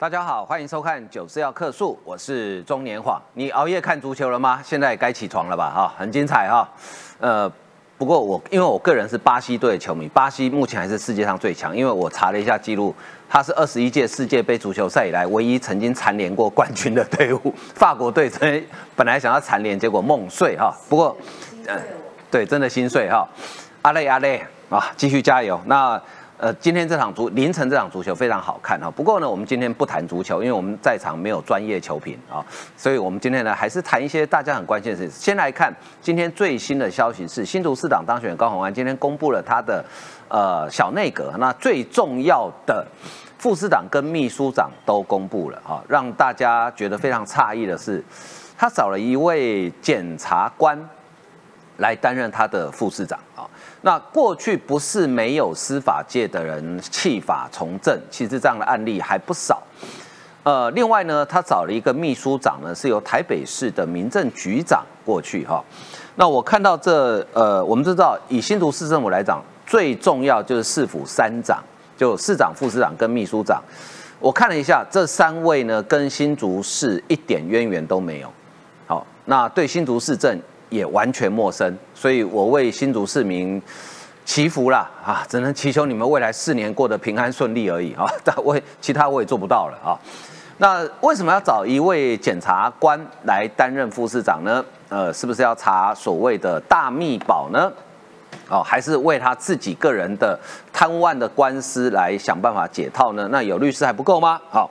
[0.00, 3.20] 大家好，欢迎收看《九四要客诉》，我是中年晃。
[3.34, 4.62] 你熬夜看足球了吗？
[4.64, 5.72] 现在该起床了吧？
[5.74, 6.68] 哈，很精彩哈。
[7.18, 7.50] 呃，
[7.96, 11.76] 不过我因为我个人是巴西队的球迷，巴西目前还是世界上最强。
[11.76, 12.94] 因为我查了一下记录，
[13.28, 17.52] 他是二十一届世界杯足球赛以来唯一曾经蝉联过冠军的队伍。
[17.74, 20.72] 法国队真本来想要蝉联，结果梦碎哈。
[20.88, 21.16] 不过，
[21.66, 21.76] 呃，
[22.30, 23.28] 对，真的心碎哈。
[23.82, 24.40] 阿累阿累
[24.70, 25.60] 啊，继续加油。
[25.66, 26.00] 那。
[26.38, 28.88] 呃，今天这场足凌晨这场足球非常好看哈。
[28.88, 32.38] 不过呢，我们今天不谈足球，因为我们在场没有专业球评啊，
[32.76, 35.10] 所以我们今天呢还是谈一些大家很关心的事。
[35.10, 39.84] 先来看今天最新的消息是，新竹市长当选高虹安今天公布了他的
[40.28, 42.86] 呃小内阁，那最重要的
[43.36, 48.00] 副市长跟秘书长都公布了啊，让大家觉得非常诧异的是，
[48.56, 50.78] 他找了一位检察官
[51.78, 53.42] 来担任他的副市长啊。
[53.82, 59.62] 那过去不是没有司法界的人弃法从政，其实这样的案例还不少。
[60.42, 65.62] 呃，另外呢，他找了一个秘书长呢，是由台北市的民政局长过去哈。
[66.16, 71.62] 那我看到这呃，我们知道以新竹市政府来讲，最重要就是市府三长，
[71.96, 73.62] 就市长、副市长跟秘书长。
[74.18, 78.32] 我看了一下，这三位呢，跟新竹市一点渊源都没有。
[78.88, 80.36] 好，那对新竹市政。
[80.68, 83.60] 也完全陌生，所以我为新竹市民
[84.24, 85.24] 祈福啦啊！
[85.28, 88.04] 只能祈求你们未来四年过得平安顺利而已啊！
[88.22, 89.96] 但我其他我也做不到了啊。
[90.58, 94.64] 那为什么要找一位检察官来担任副市长呢？
[94.90, 97.72] 呃，是不是要查所谓的大密保呢？
[98.50, 100.38] 哦，还是为他自己个人的
[100.72, 103.26] 贪污案的官司来想办法解套呢？
[103.32, 104.40] 那有律师还不够吗？
[104.50, 104.70] 好，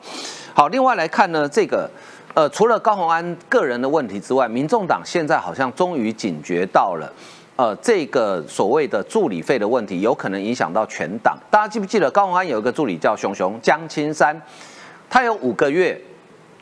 [0.53, 1.89] 好，另外来看呢，这个。
[2.37, 7.11] 呃，除了高鸿安个人的问题之外，民众党现在好像终于警觉到了，
[7.55, 11.35] 呃，这个所谓的助理费的问题，有可能影响到全党。
[11.49, 14.39] 大家记不记得高鸿安有一个助理叫熊熊江青山，
[15.09, 15.99] 他有五个月，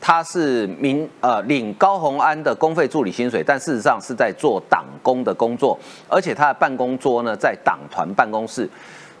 [0.00, 5.78] 他是民呃领高鸿安的公费助理薪水，但事实上是在做党工的工作，
[6.08, 8.66] 而且他的办公桌呢在党团办公室。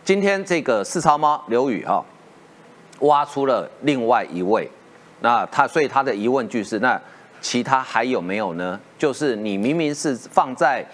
[0.06, 2.02] 今天这个四超猫刘宇哈，
[3.00, 4.66] 挖出了另外一位。
[5.20, 7.00] 那他所以他的疑问句是：那
[7.40, 8.78] 其他还有没有呢？
[8.98, 10.84] 就是你明明是放在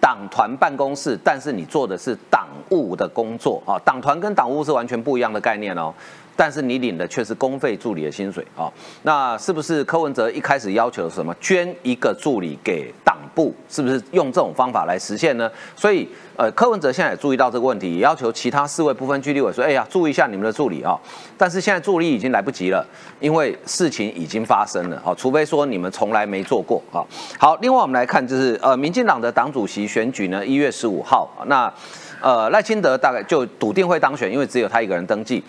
[0.00, 3.78] 党团办公室，但是你做的是党务的工作啊。
[3.84, 5.92] 党团跟党务是完全不一样的概念哦。
[6.36, 8.70] 但是你领的却是公费助理的薪水啊。
[9.02, 13.54] 那是不是柯文哲一开始要求什么捐一个助理给党部？
[13.68, 15.50] 是不是用这种方法来实现呢？
[15.76, 16.08] 所以。
[16.36, 20.98] 呃，柯文哲现在也注意到这个问题，也要求其他四位部分区立委说：“哎呀，注意一下你们的助理啊！”
[21.38, 22.84] 但是现在助理已经来不及了，
[23.20, 25.00] 因为事情已经发生了。
[25.04, 26.82] 好，除非说你们从来没做过。
[26.92, 27.06] 啊，
[27.38, 31.72] 好，另外我们来看，就是呃，民进党的党主席选举呢，一月十五号，那
[32.20, 35.40] 呃赖清德大概就笃定会当选，因为只有他一个人登记。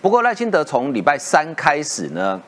[0.00, 2.40] 不过赖清德从礼拜三开始呢，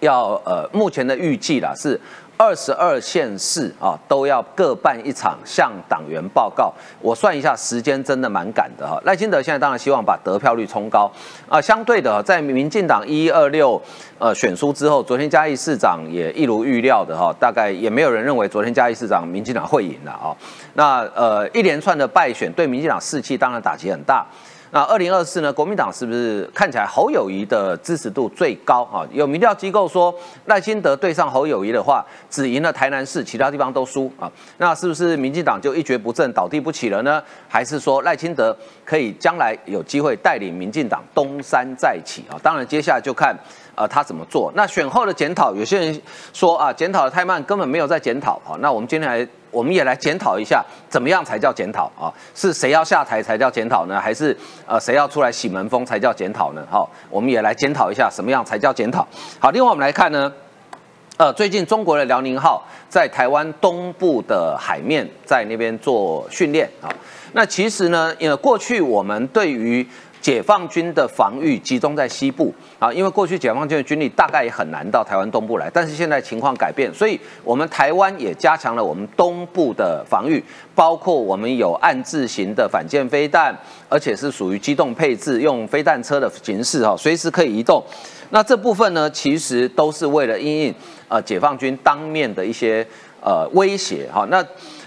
[0.00, 2.00] 要呃，目前的预计啦是。
[2.36, 6.74] 二十二县市啊，都要各办一场向党员报告。
[7.00, 9.00] 我算一下时间，真的蛮赶的哈。
[9.04, 11.08] 赖清德现在当然希望把得票率冲高
[11.48, 11.60] 啊。
[11.60, 13.80] 相对的，在民进党一二六
[14.18, 20.34] 呃选书之后，昨天嘉义市长也一如预料的哈，大概也没有人认为昨天嘉义市长民进党会赢了啊。
[20.72, 24.26] 那呃一连串的败选对民进党士气当然打击很大。
[24.74, 25.52] 那二零二四呢？
[25.52, 29.06] 国民党是不是看起来侯友谊的支持度最高啊？
[29.12, 30.12] 有民调机构说
[30.46, 34.28] 赖清德对上侯友谊的话，只赢了台南市，其他地方都输啊。
[34.58, 37.22] 那是不是民进党就一蹶不振、倒地不起了呢？
[37.48, 42.34] 还是说赖清德可以将来有机会带领民进党东山再起啊？
[42.42, 43.32] 当然，接下来就看
[43.76, 44.52] 呃他怎么做。
[44.56, 46.02] 那选后的检讨，有些人
[46.32, 48.58] 说啊，检讨的太慢，根本没有在检讨啊。
[48.58, 49.24] 那我们今天来。
[49.54, 52.12] 我们也来检讨一下，怎么样才叫检讨啊？
[52.34, 54.00] 是谁要下台才叫检讨呢？
[54.00, 56.66] 还是呃谁要出来洗门风才叫检讨呢？
[56.68, 59.06] 好，我们也来检讨一下，什么样才叫检讨？
[59.38, 60.30] 好，另外我们来看呢，
[61.16, 66.90] 呃，最近中国的辽宁号在台湾东部的海面在那边做训练啊。
[67.32, 69.86] 那其实呢，因为过去我们对于
[70.24, 80.42] 解放军的防御集中在西部啊，因为过去解放军的军力大概也很难到台湾东部来，但是现在情况改变，所以我们台湾也加强了我们东部的防御，
[80.74, 83.54] 包括我们有暗字型的反舰飞弹，
[83.86, 87.84] 而且是属于机动配置，用飞弹车的形式哈，随时可以移动。
[88.30, 90.74] 那这部分呢，其实都是为了因应
[91.06, 92.86] 呃解放军当面的一些
[93.20, 94.26] 呃威胁哈。
[94.30, 94.42] 那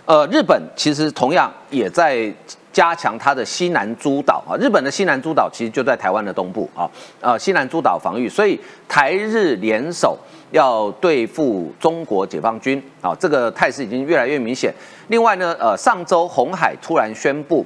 [0.06, 2.34] 呃日本其实同样也在。
[2.78, 6.88] 加强它的西南诸岛啊，日本的西南诸岛其实就在台湾的东部啊，
[7.20, 10.16] 呃，西南诸岛防御，所以台日联手
[10.52, 14.72] 要对付中国解放军啊，这个态势已经越来越明显。
[15.08, 17.66] 另外呢，呃，上周红海突然宣布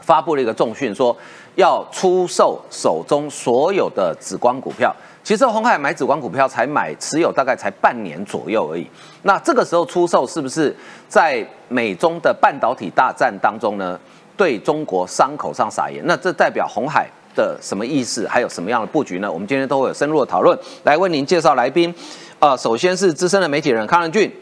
[0.00, 1.14] 发布了一个重讯，说
[1.56, 4.90] 要出售手中所有的紫光股票。
[5.22, 8.86] 其实红海买紫光股票才买持有大概才半年左右而已。
[9.22, 10.74] 那这个时候出售是不是
[11.08, 13.98] 在美中的半导体大战当中呢？
[14.36, 16.02] 对中国伤口上撒盐？
[16.06, 18.26] 那这代表红海的什么意思？
[18.28, 19.30] 还有什么样的布局呢？
[19.30, 20.58] 我们今天都会有深入的讨论。
[20.84, 21.94] 来为您介绍来宾，
[22.38, 24.32] 呃，首先是资深的媒体人康仁俊。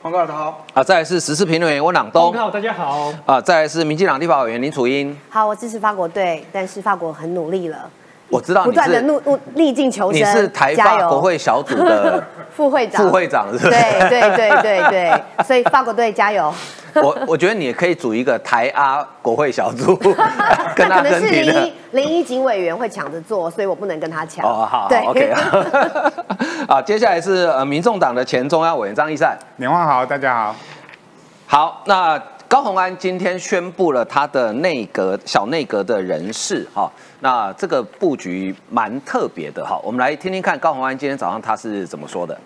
[0.00, 7.88] 黄哥好，啊，再来是时事评论员温朗东，好，大家好，啊，再来是民进党立法委员林楚英，好，我支持法国队，但是法国很努力了，
[8.32, 16.52] 我知道不断的努努逆境求生，你是台法国会小组的 副会长，副会长是，对对对对对， 所以法国队加油。
[16.94, 19.94] 我我觉得你也可以组一个台阿国会小组，
[20.74, 24.44] 跟可能是林一林一警委员会抢着做，所以我不能跟他抢。
[24.46, 25.34] 哦，好，对，OK。
[26.66, 30.56] 好，接下来是呃，民众党的前中央委员张义善，年华好，大家好。
[31.46, 32.18] 好，那
[32.52, 42.38] 高鸿安今天宣布了他的内阁小内阁的人事，哈，那这个布局蛮特别的，哈，我们来听听看高鸿安今天早上他是怎么说的。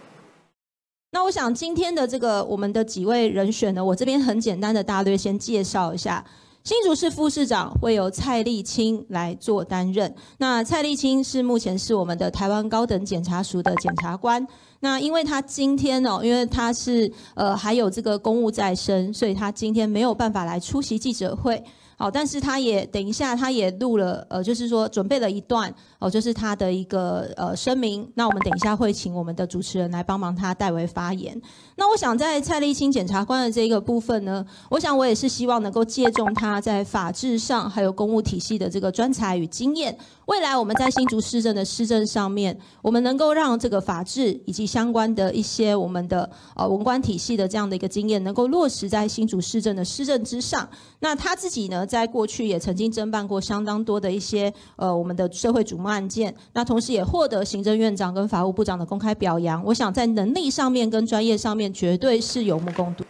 [1.10, 6.24] 那我想今天的这个我们的几位人选呢，我这边很简单的大略先介绍一下。
[6.66, 10.12] 新竹市副市长会由蔡立青来做担任。
[10.38, 14.44] 那蔡立青是目前是我们的台湾高等检察署的检察官。
[14.80, 21.62] 那因为他今天哦，因为他是呃还有这个公务在身，所以他今天没有办法来出席记者会。
[21.98, 28.06] 好，但是他也等一下，他也录了，呃，就是说准备了一段，哦，就是他的一个呃声明。
[28.14, 31.40] 那我们等一下会请我们的主持人来帮忙他代为发言。
[31.78, 39.96] 那我想在蔡立青检察官的这个部分呢，我想我也是希望能够借重他在法制上还有公务体系的这个专才与经验。
[40.24, 50.68] 未来我们在新竹市政的市政上面，我们能够让这个法制以及相关的一些我们的呃文官体系的这样的一个经验，能够落实在新竹市政的市政之上。
[51.00, 59.62] 那他自己呢，在过去也曾经侦办过相当多的一些呃我们的社会瞩目案件，那同时也获得行政院长跟法务部长的公开表扬。
[59.62, 63.04] 我想在能力上面跟专业上面，绝对是有目共睹。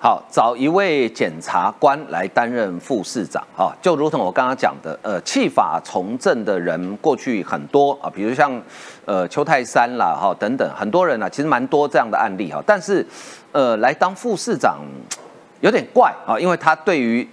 [0.00, 8.62] 好，找一位检察官来担任副市长啊，就如同我刚刚讲的，呃，弃法从政的人过去很多啊，比如像
[9.04, 13.04] 呃邱泰山啦，哈等等，很多人啊，其实蛮多这样的案例哈，但是
[13.52, 14.78] 呃来当副市长
[15.60, 17.28] 有点怪啊，因为他对于。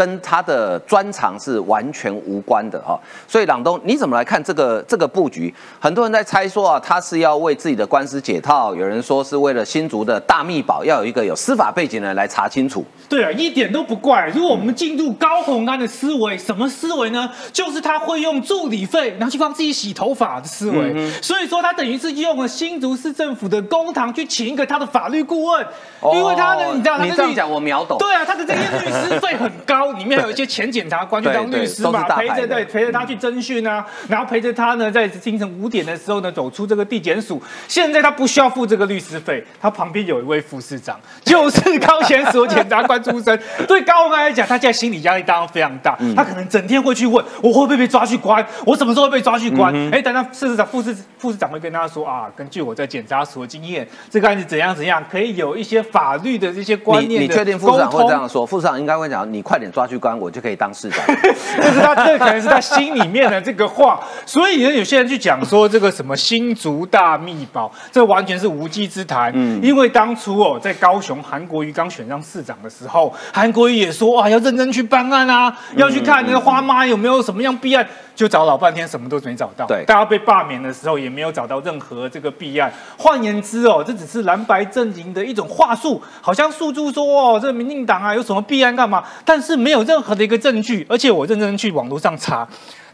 [0.00, 2.98] 跟他的专长是完全无关的哈，
[3.28, 5.54] 所以朗东你怎么来看这个这个布局？
[5.78, 12.82] 很多人在猜说啊，他是要为自己的官司解套，有人说是为了新竹的大密宝要有一个有司法背景的人来查清楚。
[13.10, 14.32] 对啊，一点都不怪。
[14.34, 17.30] 如果我们进入高洪安的思维，什么思维呢？
[17.52, 21.10] 就是他会用助理费然后去帮自己洗头发的思维。
[21.20, 25.66] 所以说他等于是用了新竹市政府的公堂去请一个他的法律顾问，
[26.14, 27.98] 因为他呢，你知道，你这样讲我秒懂。
[27.98, 29.89] 对啊，他的这些律师费很高。
[29.92, 37.40] 里面有一些前检察官去当律师嘛，陪着对陪着他去侦讯啊，然后陪着他呢，在清晨五点的时候呢，走出这个地检署。
[37.68, 43.38] 现在他不需要付这个律师费，他旁边有一位副市长， 就是高检所检察官出身。
[43.66, 48.44] 对高宏安来讲，他现在心理压力当然非常大，他可能整天会去问，我会不会被抓去关？
[48.64, 49.74] 我什么时候会被抓去关？
[49.90, 57.22] 哎，等到市市长、副市副市长会跟他说啊，根据我在检察署的经验，这个案子怎样怎样，可以有一些法律的这些观念。
[57.22, 58.44] 你你确定副市长会这样说？
[58.46, 59.80] 副市长应该会讲，你快点抓。
[59.80, 69.32] 抓去关我就可以当市长， 这是他这可能是他心里面的这个话，所以呢，有些人去讲说这个什么新竹大秘宝，这完全是无稽之谈。
[69.34, 77.86] 嗯，因为当初哦，在高雄韩国瑜刚选上市长的时候，韩国瑜也说啊，要认真去办案啊，要去看那个花妈有没有什么样弊案。
[78.20, 79.64] 就找老半天，什么都没找到。
[79.66, 82.70] 对，大家被罢免的时候，也没有找到任何这个弊案。
[82.98, 89.02] 换言之哦，这只是蓝白阵营的一种话术，好像诉诸说哦，这个民进党啊有什么弊案干嘛？
[89.24, 92.46] 但是没有任何的一个证据，而且我认真去网络上查。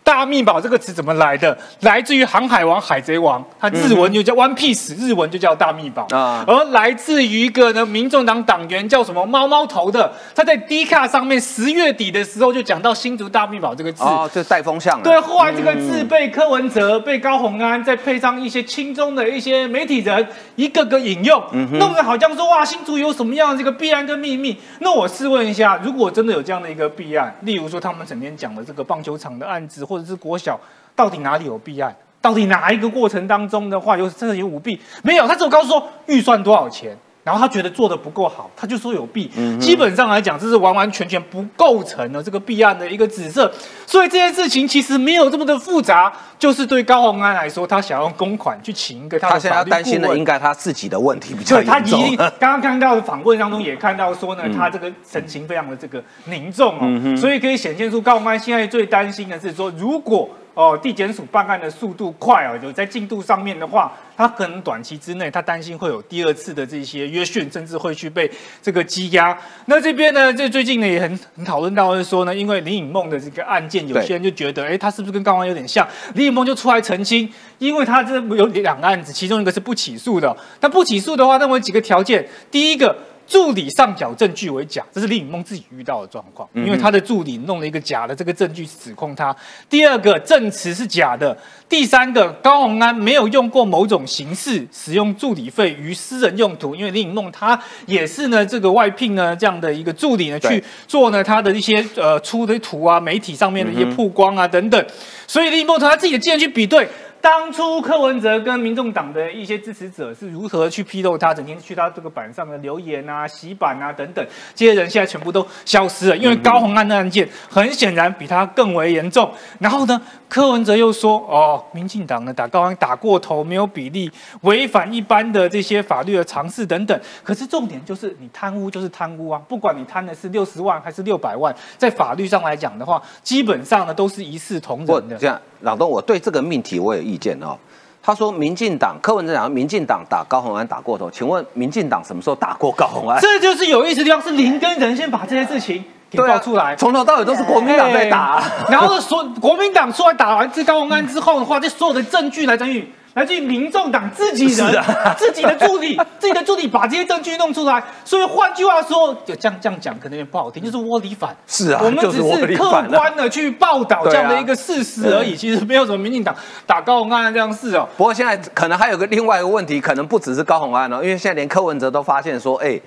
[0.06, 1.58] 大秘宝这个词怎么来的？
[1.80, 6.44] 来自于《航海王》《海贼王》，它日文就叫 One Piece，日文就叫大秘宝啊。
[6.46, 15.02] 而来自于一个呢，民众党党员叫什么猫猫头的，他在 D 卡上面十月底的时候就讲到新竹大秘宝这个字哦，就带风向。
[15.02, 24.56] 对，后来这个字被柯文哲、被高鸿安，再配上一些亲中的一些媒体人，一个个引用，弄得好像说哇，新竹有什么样的这个弊案跟秘密？
[24.78, 30.60] 那我试问一下，如果真的有这样的一个弊案，例如说他们整天讲的这个棒球场的案子，或或者是国小，
[30.94, 31.94] 到底哪里有弊案？
[32.20, 34.78] 到底哪一个过程当中的话，有真的有舞弊？
[35.02, 36.94] 没有，他只有告诉说预算多少钱，
[37.26, 39.28] 然后他觉得做的不够好，他就说有弊。
[39.58, 43.52] 基本上来讲，这是完完全全不构成了这个弊案的一个指涉。
[43.84, 51.72] 所以这件事情其实没有这么的复杂，就是对高鸿安来说，他想要公款去请一个他的现在担心的应该他自己的问题比较严重。
[51.72, 60.30] 他一定刚刚看到的访问当中也看到说呢，他这个神情非常的这个凝重哦，所以可以显现出高鸿安现在最担心的是说，如果。
[60.56, 68.30] 哦，地检署办案的速度快哦，有在进度上面的话，他可能短期之内，他担心会有第二次的这些约讯，甚至会去被
[68.62, 69.38] 这个羁押。
[69.66, 75.86] 那这边呢，这最近呢也很很讨论到是说呢，因为林颖梦的这个案件，有些人就觉得，哎，他是不是跟刚刚有点像？
[76.14, 80.34] 林颖梦就出来澄清，因为他这有两个案子，其中一个是不起诉的。
[80.62, 82.96] 那不起诉的话，认为几个条件，第一个。
[83.26, 89.34] 助理上缴证据为假，这是李颖梦自己遇到的状况，因为他的助理弄了一个假的这个证据指控他。
[89.68, 91.36] 第二个证词是假的，
[91.68, 104.86] 第三个高鸿安没有用过某种形式使用助理费于私人用途，因为李颖梦他也是呢这个外聘呢这样的一个助理呢去做呢他的一些呃出的图啊媒体上面的一些曝光啊等等，
[105.26, 106.88] 所以李颖梦从他自己的经验去比对。
[107.26, 119.28] 当初柯文哲跟民众党的一些支持者是如何去批斗他，整天去他这个板上的留言啊、洗版啊等等，这些人现在全部都消失了，因为高鸿安的案件很显然比他更为严重。
[119.58, 124.08] 然后呢，柯文哲又说：“哦，民进党呢打高安打过头，没有比例，
[124.42, 135.16] 违反一般的这些法律的常识等等。”可是重点就是你贪污就是贪污啊，不管你贪的是六十万还是六百万，在法律上来讲的话，基本上呢都是一视同仁的。
[135.16, 135.40] 这样。
[135.62, 137.56] 老东，我对这个命题我有意见哦。
[138.02, 143.20] 他说，民进党柯文哲讲，民进党打高宏安打过头，请问民进党什么时候打过高宏安？
[143.20, 152.86] 这就是有意思的地方，是林跟人先把这些事情给爆出来，从头到尾都是国民党在打，然后说国民党出来打完这高宏安之后的话，这所有的证据来证明。
[153.16, 154.84] 来自于民众党自己人、
[155.16, 161.34] 自己的助理、 自己的助理把这些证据弄出来，所以换句话说，就这样这样讲可能有点不好听，就是窝里反。
[161.46, 167.88] 是啊，我们只是客观的去报道这样的一个事实而已，其实没有什么民进党打高鸿安这样事哦。
[167.96, 172.78] 不过现在可能还有个另外一个问题，可能不只是高鸿案哦，因为现在连柯文哲都发现说，哎。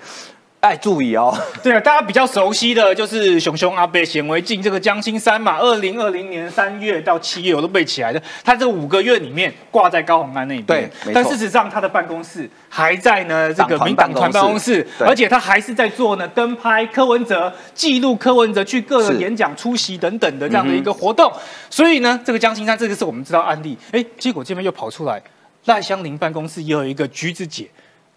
[0.60, 21.32] 爱注意哦， 对啊，大家比较熟悉的就是熊熊阿贝显微镜这个江心山嘛，二零二零年三月到七月我都背起来的，他这五个月里面挂在高鸿安那边，对，但事实上他的办公室还在呢，这个民党团办公室，而且他还是在做呢跟拍柯文哲、记录柯文哲去各个演讲出席等等的这样的一个活动，
[21.70, 25.22] 所以呢，这个江心山这个是我们知道案例，哎，结果这边又跑出来
[25.64, 27.66] 赖香林办公室也有一个橘子姐。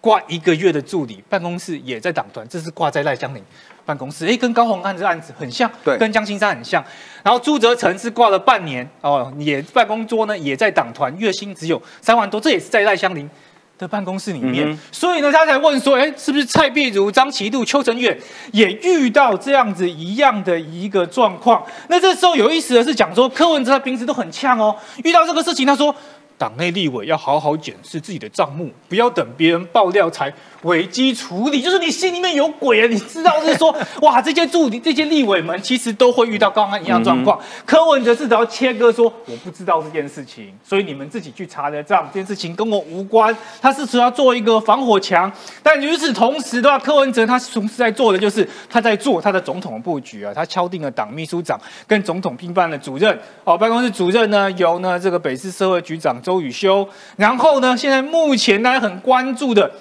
[0.03, 3.41] 挂一个月的助理，办公室也在党团，这是挂在赖香林
[3.85, 6.83] 办公室，哎，跟高鸿安这案子很像，对，跟江青山很像。
[7.23, 13.29] 然后朱泽成是挂了半年，哦，也办公桌呢也在党团，月薪只有三万多，这也是在赖香林
[13.77, 14.77] 的办公室里面。
[14.91, 18.19] 所以呢，他才问说，哎，是不是蔡碧如、张其度、邱成远
[18.51, 21.65] 也遇到这样子一样的一个状况？
[21.87, 25.95] 那这时候有意思的是讲说，柯文哲他平时都很呛哦，遇到这个事情，他说。
[26.43, 30.29] 党内立委要好好检视自己的账目，不要等别人爆料才
[30.63, 31.61] 危机处理。
[31.61, 32.87] 就是你心里面有鬼啊！
[32.89, 37.39] 你知道是说， 哇，这些助理、这些立委们其实都会遇到刚刚一样状况。
[37.65, 43.33] 柯文哲是只要切割说，我不知道这件事情，所以你们自己去查的账，这件事情跟我无关。
[43.61, 56.33] 他是说要做一个防火墙，但与此同时的话，柯文哲他同时在做的就是他在做他的总统布局啊，他敲定了党秘书长跟总统并办的主任哦，办公室主任呢由呢这个北市社会局长周。
[56.33, 57.77] 周宇修，然后呢？
[57.77, 59.71] 现在目前大家很关注的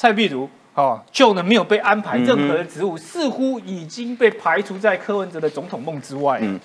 [0.00, 6.38] 蔡壁如，哦，就呢没有被安排任何的职务，似乎已经被排除在柯文哲的总统梦之外。
[6.40, 6.56] 嗯，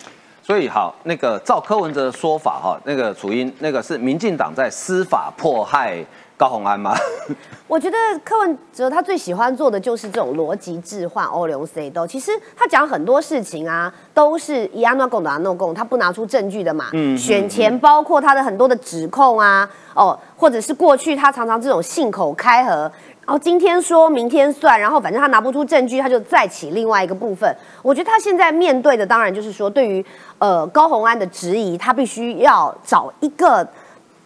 [0.44, 6.06] 所以好，那个照柯文哲的说法，哈，那个楚英，那个是民进党在司法迫害。
[6.36, 6.94] 高鸿安吗？
[7.68, 12.08] 我觉得柯文哲他最喜欢做的就是这种逻辑置换、欧流 C 都。
[12.08, 16.88] 其实他讲很多事情啊，都是以阿诺贡的阿诺贡，他不拿出证据的嘛。
[16.94, 17.16] 嗯。
[17.16, 22.92] 选前包括他的很多的指控啊，哦，或者是过去他常常这种信口开河，
[23.26, 27.56] 哦今天说明天算，然后反正他拿不出证据，他就再起另外一个部分。
[27.82, 30.06] 我觉得他现在面对的当然就是说，对于
[30.40, 33.68] 呃高鸿安的质疑，他必须要找一个。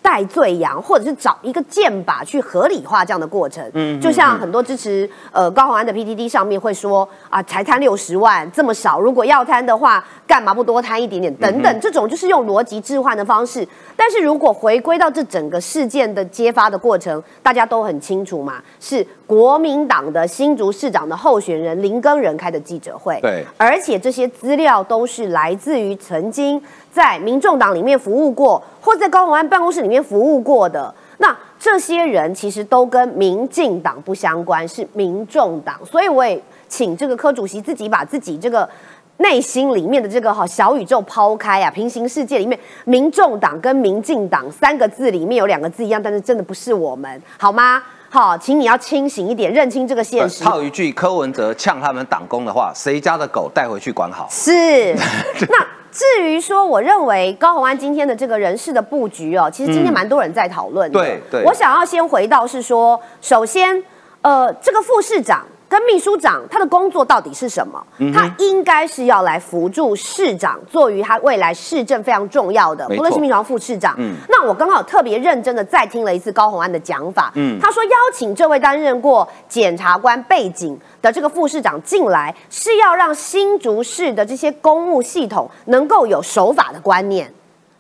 [0.02, 11.34] 戴罪羊，或者是找一个剑靶去合理化这样的过程，嗯，就像很多支持呃高鸿安的 PTT 上面会说啊，才贪六十万这么少，如果要贪的话，干嘛不多贪一点点？
[11.36, 13.68] 等等，这种就是用逻辑置换的方式。
[13.98, 26.62] 但是如果回归到这整个事件的揭发的过程，大家都很清楚嘛，是国民党的新竹市长的候选人林根仁开的记者会，对，而且这些资料都是来自于曾经。
[26.98, 38.68] 在民众党里面服务过，或在高鸿安办公室里面服务过的，那这些人其实都跟民进党不相关，是民众党，所以我也请这个柯主席自己把自己这个
[39.18, 47.84] 内心里面的这个哈小宇宙抛开啊，平行世界里面，民众党跟民进党三个字里面有两个字一样，但是真的不是我们，好吗？
[48.10, 50.44] 好，请你要清醒一点，认清这个现实。
[50.44, 54.28] 套一句柯文哲呛他们党工的话：谁家的狗带回去管好。
[54.30, 54.94] 是，
[55.50, 55.68] 那。
[55.90, 61.00] 至于说，我认为高鸿安今天的这个人事的布局哦，其实今天蛮多人在讨论的。
[61.00, 63.84] 对对，我想要先回到是说，首先，
[64.22, 65.44] 呃，这个副市长。
[65.70, 67.84] 跟秘书长他的工作到底是什么？
[68.14, 73.96] 他应该是要来辅助市长，做于他未来市政非常重要的，不论是秘书长、副市长。
[74.30, 77.32] 那我刚好特别认真的再听了一次高鸿安的讲法。
[77.62, 87.32] 他说邀请这位担任过检察官背景的这个副市长进来，是要让新竹市的这些公务系统能够有守法的观念。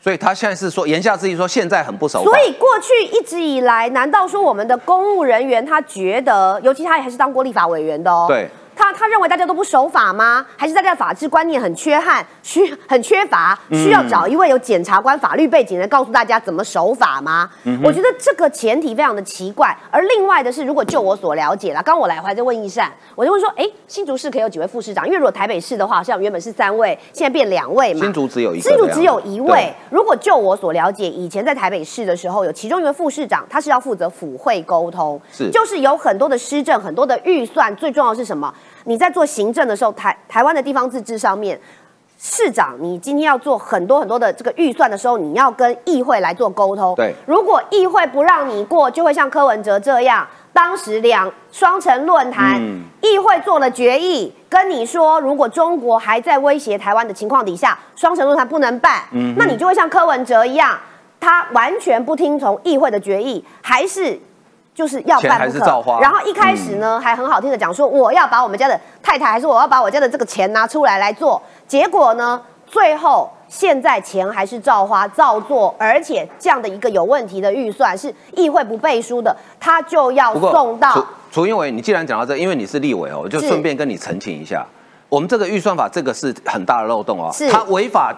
[0.07, 2.23] 所以他现在是说，言下之意说现在很不熟。
[2.23, 8.25] 所以过去一直以来，难道说我们的公务人员他觉得，尤其他也还是当过立法委员的哦？
[8.25, 8.49] 对。
[8.77, 10.45] 他他认为大家都不守法吗？
[10.55, 17.49] 还是大家的法治观念很缺憾，需很缺乏，需要找一位有检察官法律背景的告诉大家怎么守法吗？
[17.83, 19.75] 我觉得这个前提非常的奇怪。
[19.89, 25.05] 而另外的是，如果就我所了解了，刚我来，我还在问一善，我就问说，哎，新竹市可以有几位副市长？
[25.05, 28.01] 因为如果台北市的话，像原本是三位，现在变两位嘛。
[28.01, 29.73] 新竹只有一新竹只有一位。
[29.89, 38.53] 如果就我所了解，以前在台北市的时候，有其中一位副市长，他是要负责府会沟通，是就是有很多的施政，很多的预算，最重要是什么？
[38.87, 41.59] 你在做行政的时候，台台湾的地方自治上面，
[42.17, 46.95] 市长，你今天要做很多很多的这个预算的时候，你要跟议会来做沟通。
[46.95, 52.61] 对，如果议会不让你过，就会像柯文哲这样，当时两双城论坛，
[53.01, 59.03] 议会做了决议，跟你说，如果中国还在威胁台湾的情况底下，双城论坛不能办，
[59.35, 60.79] 那你就会像柯文哲一样，
[61.19, 64.17] 他完全不听从议会的决议，还是。
[64.77, 81.03] 就是要办不可，然后一开始呢还很好听的讲说我要把我们家的太太，还是我要把我家的这个钱拿出来来做，结果呢最后现在钱还是照花照做，而且这样的一个有问题的预算是议会不背书的，他就要送到。
[81.31, 84.63] 楚英伟，你既然讲到这，因为你是立委哦，我就顺便跟你澄清一下，
[85.09, 88.15] 我们这个预算法这个是很大的漏洞哦，它违法。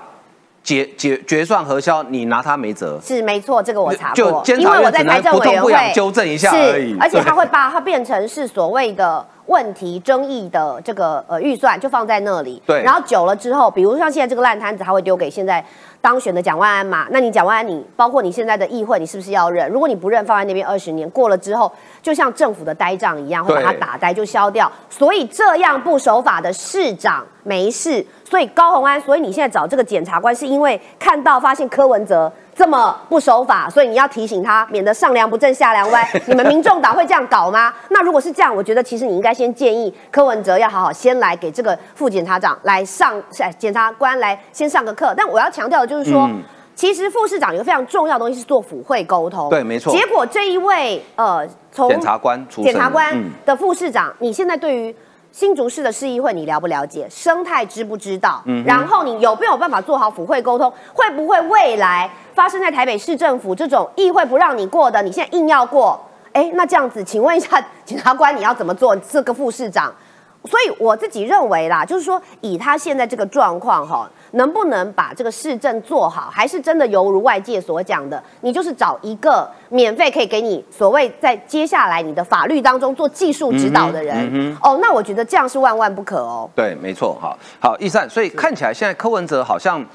[0.70, 3.00] 决决决算核销，你拿他没辙。
[3.04, 6.96] 是没错，这个我查过，因为我在财政委员会纠正一下而已。
[7.00, 12.62] 而且他会把它变成是所谓的问题争议的这个呃预算，就放在那里。
[12.68, 12.84] 对。
[12.84, 15.66] 然后久了之后，比如像现在这个烂摊子，他会丢给现在
[16.02, 17.08] 当选的蒋万安嘛？
[17.10, 19.68] 那你蒋万安，你包括你现在的议会，你是不是要认？
[19.72, 21.72] 如果你不认，放在那边二十年过了之后，
[22.04, 24.72] 就像政府的呆账一样，会把它打呆就消掉。
[24.88, 28.06] 所以这样不守法的市长没事。
[28.30, 36.08] 所以高鸿安，所以你现在找这个检察官，是因为看到发现柯文哲这么不守法，所以你要提醒他，免得上梁不正下梁歪。
[36.28, 37.74] 你们民众党会这样搞吗？
[37.90, 43.20] 那如果是这样，我觉得其实你应该先建议柯文哲要好好先来给这个副检察长来上，
[43.58, 45.12] 检察官来先上个课。
[45.18, 46.30] 但我要强调的就是说，
[46.76, 49.50] 其实副市长有个非常重要的东西是做府会沟通。
[49.50, 49.92] 对，没错。
[49.92, 54.96] 结果这一位呃，从检察官检察官的副市长，你现在对于。
[55.32, 57.08] 新竹市的市议会，你了不了解？
[57.10, 58.42] 生态知不知道？
[58.46, 60.72] 嗯，然后你有没有办法做好府会沟通？
[60.94, 66.00] 会不会未来发生在台北市政府这种议会不让你过的，你现在硬要过？
[66.34, 68.96] 哎，那这样子，请问一下 检察官，你要怎么做？
[68.96, 69.94] 这个副市长？
[70.50, 86.50] 所以我自己认为啦，就是说以他现在这个状况哈，能不能把这个市政做好，还是真的犹如外界所讲的，你就是找一个免费可以给你所谓在接下来你的法律当中做技术指导的人哦，那我觉得这样是万万不可哦。
[86.56, 89.86] 对，没错，好，好，易善，所以看起来现在柯文哲好像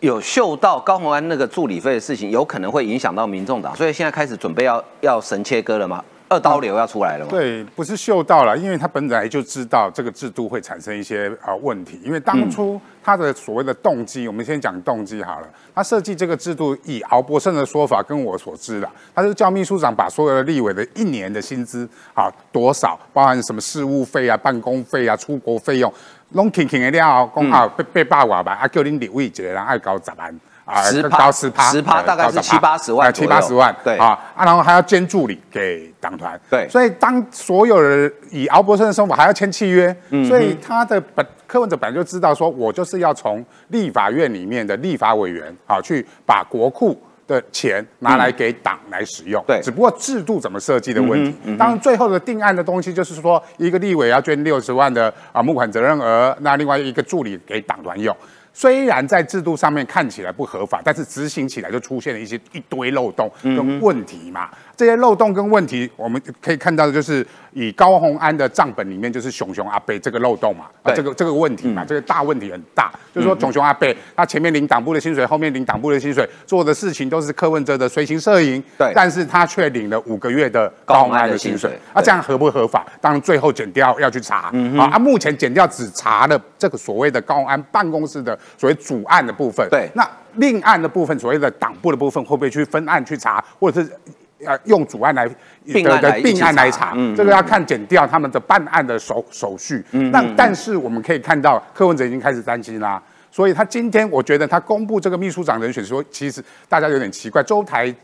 [0.00, 6.02] 有嗅到高鸿安那个助理费的事情，有可能会影响到民众党，所以现在开始准备要要神切割了吗？
[6.28, 7.30] 二刀流要出来了吗？
[7.30, 11.98] 对，不是嗅到了，因为他本来就知道这个制度会产生一些呃问题。
[12.04, 15.48] 因为当初他的所谓的动机，我们先讲动机好了。
[15.74, 25.92] 他设计这个制度，以敖博胜的说法，跟我所知的，他是叫秘书长把所有的立委的一年的薪资啊多少，包含什么事务费啊、办公费啊、出国费用，
[26.32, 30.40] 拢轻轻的了，讲啊被被八万吧，啊叫恁立委一个人爱交十万。
[30.68, 39.96] 啊，十趴十趴，十趴大概是七八十万，七八十万，对啊，啊，然后还要兼助理给党团，对，所以当所有人以敖博生的身份还要签契约，
[40.28, 58.14] 所以他的本柯文哲本来就知道说，我就是要从立法院里面的立法委员啊，去把国库的钱拿来给党来使用，对，只不过制度怎么设计的问题，当然最后的定案的东西就是说，一个立委要捐六十万的啊募款责任额，那另外一个助理给党团用。
[58.52, 64.50] 虽然在制度上面看起来不合法，但是执行起来就出现了一些一堆漏洞跟问题嘛。
[64.78, 72.92] 这些漏洞跟问题，我们可以看到的就是以高鸿安的账本里面，就是熊熊阿贝这个漏洞嘛，啊，这个这个问题嘛，这个大问题很大。
[73.12, 82.86] 就是说熊熊阿贝他前面领党部的薪水，后面领党部的薪水，做的事情都是柯文哲的随行摄影，对，但是他却领了五个月的高鸿安的薪水，啊，这样合不合法？
[83.00, 93.90] 当然最后减掉要去查，啊，啊，目前减掉只查了这个所谓的高鸿安办公室的所谓主案的部分，对，那另案的部分，所谓的党部的部分，会不会去分案去查，或者是？
[94.38, 95.28] 要用主案来
[95.64, 99.84] 并案并案来查，这个要看减掉他们的办案的手手续。
[99.90, 107.94] 那但是我们可以看到，柯文哲已经开始担心啦，所以他今天我觉得他公布这个秘书长人选说，其实大家有点奇怪，周台。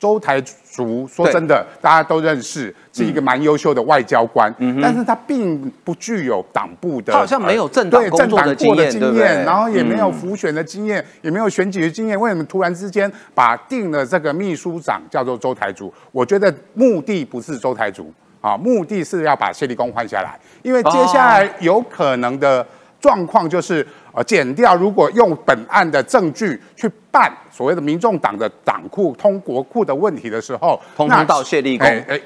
[0.00, 8.74] 周台竹说真的，大家都认识，是一个蛮优秀的外交官，但是他并不具有党部的，好像没有政党工作的经
[9.14, 15.92] 验，然后也没有浮选的经验，也没有选举的经验，为什么突然之间把定了这个秘书长叫做周台竹？
[16.12, 18.10] 我觉得目的不是周台竹
[18.40, 22.66] 啊，目的是要把谢立功换下来，因为接下来有可能的
[22.98, 23.86] 状况就是。
[24.12, 32.18] 啊，减掉如果用本案的证据去办所谓的民众党的党库通国库的问题的时候，通通到谢立功，呃，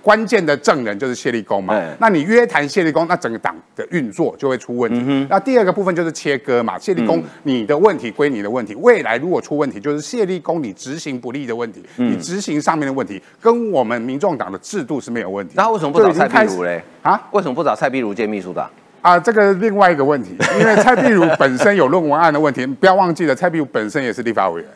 [0.00, 1.78] 关键的证人就是谢立功嘛。
[1.98, 5.26] 那你约谈谢立功，那整个党的运作就会出问题。
[5.28, 15.54] 那第二个部分就是切割嘛，谢立功你的问题归你的问题，未来如果出问题，就是谢立功你执行不力的问题，你执行上面的问题跟我们民众党的制度是没有问题。
[15.56, 16.82] 那为什么不找蔡壁如嘞？
[17.02, 18.68] 啊，为什么不找蔡壁如接秘书长？
[19.02, 24.70] 啊，这个另外一个问题，因为蔡壁如本身有论文案的问题，不要忘记了，蔡壁如本身也是立法委员，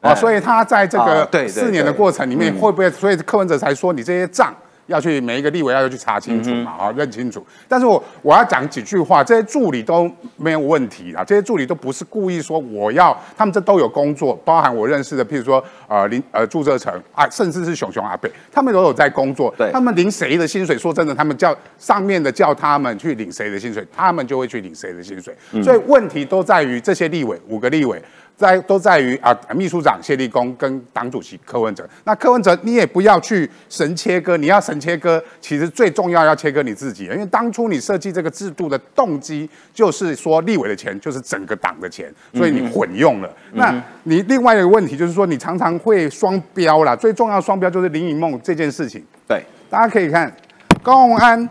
[0.00, 2.90] 啊，所以他在这个四年的过程里面，会不会？
[2.90, 4.52] 所以柯文哲才说你这些账。
[4.88, 7.46] 要去每一个立委要去查清楚嘛，啊，认清楚。
[7.68, 19.54] 但是我我要讲几句话，这些助理都没有问题啊，这些助理都不是故意说我要，他们这都有工作，包含我认识的，譬如说呃林呃朱泽成啊，甚至是熊熊阿贝，他们都有在工作。
[19.56, 20.76] 对，他们领谁的薪水？
[20.76, 25.36] 说真的，他们叫上面的叫他们去领谁的薪水，他们就会去领谁的薪水。
[25.62, 28.02] 所以问题都在于这些立委五个立委。
[28.38, 31.84] 在都在于啊，秘书长谢立功跟党主席柯文哲。
[32.04, 43.28] 那柯文哲，你也不要去神切割，你要神切割，其实最重要要切割你自己，因为当初你设计这个制度的动机就是说立委的钱就是整个党的钱，所以你混用了。
[43.54, 43.74] 那
[44.04, 46.94] 你另外一个问题就是说，你常常会双标啦。
[46.94, 49.04] 最重要双标就是林颖梦这件事情。
[49.26, 50.32] 对，大家可以看
[50.80, 51.48] 高鸿安。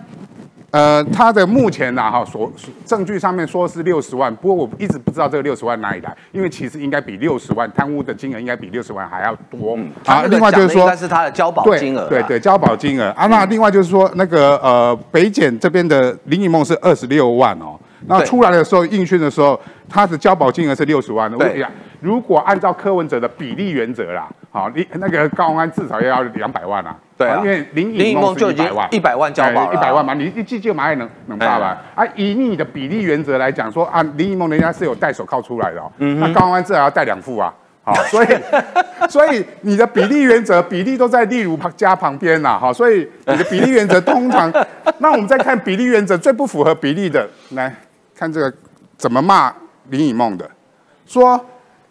[0.71, 2.51] 呃，他的目前呢，哈，所
[2.85, 9.79] 证据上面说是六十万，不过我一直不知道这个六十万哪里来，因为其实应该比六十万贪污的金额应该比六十万还要多。
[10.05, 12.09] 啊，另外就是说，但是他的交保金额。
[12.09, 13.27] 对对，交保金额啊。
[13.27, 17.79] 那另外就是说，那个呃，北检这边的林以梦是二十六万哦。
[18.07, 21.31] 那出来的时候应讯的时候，他的交保金额是六十万。
[21.37, 21.69] 对呀，
[22.01, 26.93] 如果按照柯文哲的比例原则啦，好，你那个高安至少要要两百万啊。
[27.17, 31.81] 对啊，因为林以梦就已经一百万交保一百万嘛，你一记就马上能能发吧？
[31.95, 37.51] 啊，以你的比例原则来讲，说啊，林以梦人家是有戴手铐出来的，嗯那高安至少要戴两副啊。
[37.83, 38.27] 好，所以
[39.09, 44.53] 所以你的比例原则比例都在例如旁加旁边呐，哈，所以你的比例原则通常，
[44.99, 47.73] 那我们再看比例原则最不符合比例的，来
[48.15, 48.53] 看这个
[48.95, 49.51] 怎么骂
[49.89, 50.47] 林以梦的，
[51.07, 51.43] 说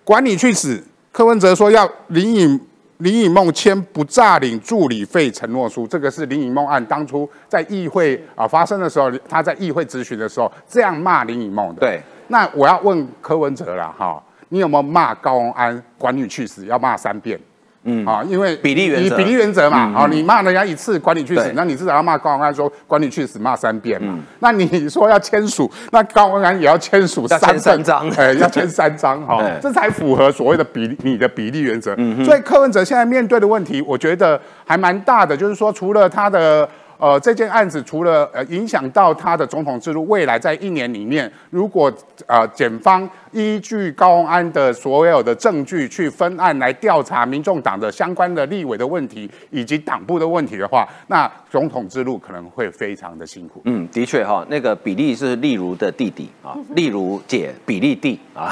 [0.05, 2.61] 管你去死，柯文哲说要林以。
[2.99, 11.81] 林以梦签不诈领助理费承诺书，这个是林以梦案当初在议会啊发生的时候，他在议会咨询的时候这样骂林以梦的。
[11.81, 17.39] 对，那我要问柯文哲了哈，你有没有骂高安管你去死，要骂三遍？
[17.87, 18.05] 嗯。
[18.05, 24.19] 啊，因为比例原则，比例原则嘛，啊，你骂人家一次，管你去死，那你至少要骂高安说管你去死，骂三遍嘛。
[24.41, 31.97] 那你说要签署，那高安也要签署三三张，哎，要签三张哈，这才符合所谓的比你的比例原则。
[32.25, 36.69] 所以柯文哲现在面对的问题，我觉得还蛮大的，就是说除了他的。
[36.99, 41.93] 呃，这件案子除了呃影响到他的总统之路，未来在一年里面，如果
[42.27, 53.61] 呃检方依据高安的所有的证据去分案来调查民众党的相关的立委的问题以及党部的问题的话，那总统之路可能会非常的辛苦。
[53.65, 58.51] 嗯，的确哈，那个比利是例如的弟弟啊，例如姐比利弟啊。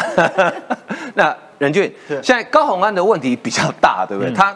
[1.15, 4.33] 那任俊，现在高鸿安的问题比较大，对不对？
[4.33, 4.55] 他。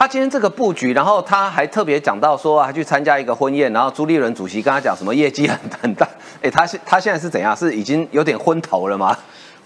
[0.00, 6.08] 他今天这个布局，然后他还特别讲到说，还去参加一个婚宴，然后朱立伦主席跟他讲什么业绩很很大，
[6.40, 7.54] 哎，他现他现在是怎样？
[7.54, 9.14] 是已经有点昏头了吗？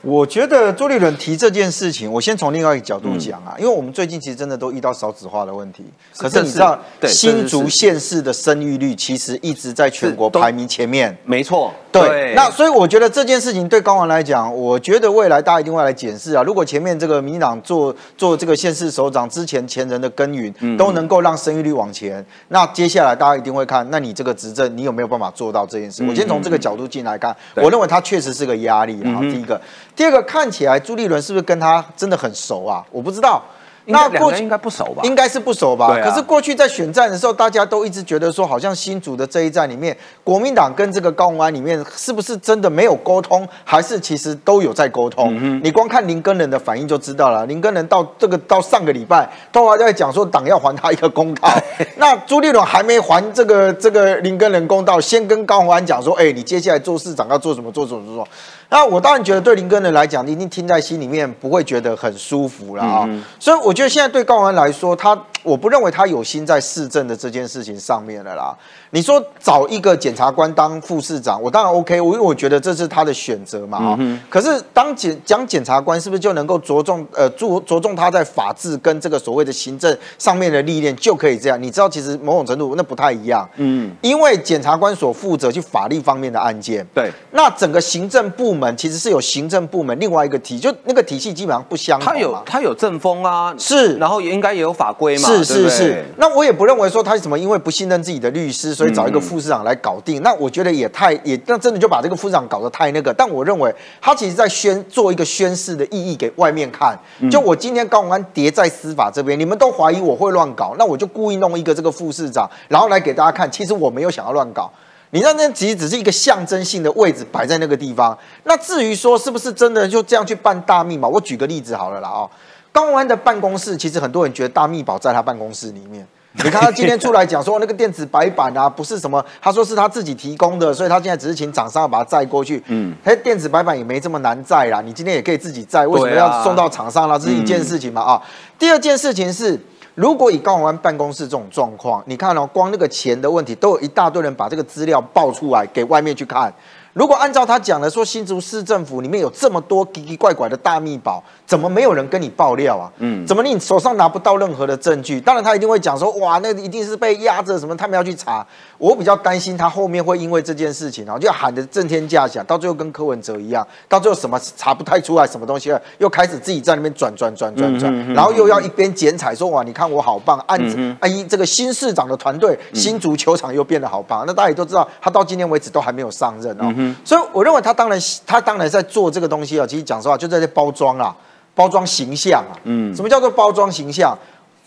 [0.04, 5.82] 我觉得朱立伦提这件事情，我先从另外一个角度讲啊，因为我们最近其实真的都遇到少子化的问题。
[6.16, 11.16] 可是你知道，新竹县市的生育率其实一直在全国排名前面。
[11.24, 12.34] 没错，对。
[12.34, 16.42] 那所以我觉得这件事情对高雄来讲，我觉得未来大家一定会来检视啊。
[16.42, 26.04] 如果前面这个民党做做这个县市首长之前前人的耕耘，都能够让生育率往前，那接下来大家一定会看，那你这个执政你有没有办法做到这件事？
[26.06, 29.20] 我先从这个角度进来看，我认为它确实是个压力啊。
[29.20, 29.58] 第一个。
[29.96, 32.84] 第二个看起来朱立伦是不是跟他真的很熟啊？
[32.90, 33.42] 我不知道。
[33.86, 35.02] 那过去应该不熟吧？
[35.04, 35.94] 应该是不熟吧。
[36.02, 45.60] 可是过去在选战的时候，大家都一直觉得说，好像新竹的这一战里面，国民党跟这个高鸿安里面是不是真的没有沟通，还是其实都有在沟通？
[45.62, 47.44] 你光看林根人的反应就知道了。
[47.44, 51.46] 林根人到这个到上个礼拜都还在讲说，党要还他一个公道。
[51.98, 57.70] 那朱立伦还没还这个这个林根人公道，先跟高鸿安讲说，哎，你接下来做市长要做什么？
[57.70, 58.02] 做什么？
[58.06, 58.26] 做什么？
[58.74, 63.08] 那我当然觉得对林根人来讲，你一定听在心里面，不会觉得很舒服了啊。
[63.38, 65.16] 所以我觉得现在对高文来说，他。
[65.44, 68.52] 我不认为他有心在市政的这件事情上面了啦。
[68.90, 73.78] 你说找一个检察官当副市长，我当然 OK，我因为我觉得这是他的选择嘛。
[73.78, 81.62] 啊，可是当检讲检察官是不是就能够着重呃着着重他在法治跟这个所谓的行政上面的历练就可以这样？
[81.62, 83.48] 你知道其实某种程度那不太一样。
[83.56, 92.06] 嗯，因为检察官所负责去法律方面的案件，对，那整个行政部门其实是有行政部门另外一个体，就那个体系基本上不相同。
[92.06, 95.28] 他有他有政风啊，是，然后也应该也有法规嘛。
[95.28, 100.22] 是是是是，那我也不认为说他什么因为不信任自己的律师，所以找一个副市长来搞定。
[100.22, 103.12] 那我觉得也太也那真的就把这个副市长搞得太那个。
[103.12, 106.96] 但我认为他其实在宣做一个宣誓的意义给外面看。
[107.30, 114.70] 就我今天高永安叠在司法这边，你们都怀疑我会乱搞，那我就故意弄一个这个副市长，然后来给大家看，其实我没有想要乱搞。
[115.10, 118.18] 你那那其实只是一个象征性的位置摆在那个地方。
[118.42, 122.28] 那至于说是不是真的就这样去办大密码，我举个例子好了啦哦。
[122.74, 126.04] 高安的办公室，其实很多人觉得大密宝在他办公室里面。
[126.42, 132.60] 你看他今天出来讲说，那个电子白板啊，不是什么，他说是他自己提供的，所以他现在只是请厂商要把它载过去。
[132.66, 137.16] 嗯，哎电子白板也没这么难载啦，你今天也可以自己载，为什么要送到厂商啦？
[137.16, 138.20] 这是一件事情嘛啊。
[138.58, 139.56] 第二件事情是，
[139.94, 146.52] 如果以高安办公室这种状况，你看哦，光那个钱的问题，都有一大堆人把这个资料爆出来给外面去看。
[146.94, 152.90] 如果按照他讲的说，新竹市政府里面有这么多奇奇怪怪的大密宝，怎么没有人跟你爆料啊？
[152.98, 155.20] 嗯，怎么你手上拿不到任何的证据？
[155.20, 158.46] 当然他一定会讲说，哇，那一定是被压着什么，他们要去查。
[158.78, 174.24] 我比较担心他后面会因为这件事情，然后就喊得震天价响，到最后跟柯文哲一样，到最后什么查不太出来什么东西了，又开始自己在那边转转转转转，然后又要一边剪彩说哇，你看我好棒，案子哎，这个新市长的团队，新足球场又变得好棒。
[174.26, 176.72] 那大家也都知道，他到今天为止都还没有上任哦，
[177.04, 181.14] 所以我认为他当然他当然在做这个东西啊，其实讲实话就在这包装啊，
[181.54, 184.16] 包装形象啊，嗯，什么叫做包装形象？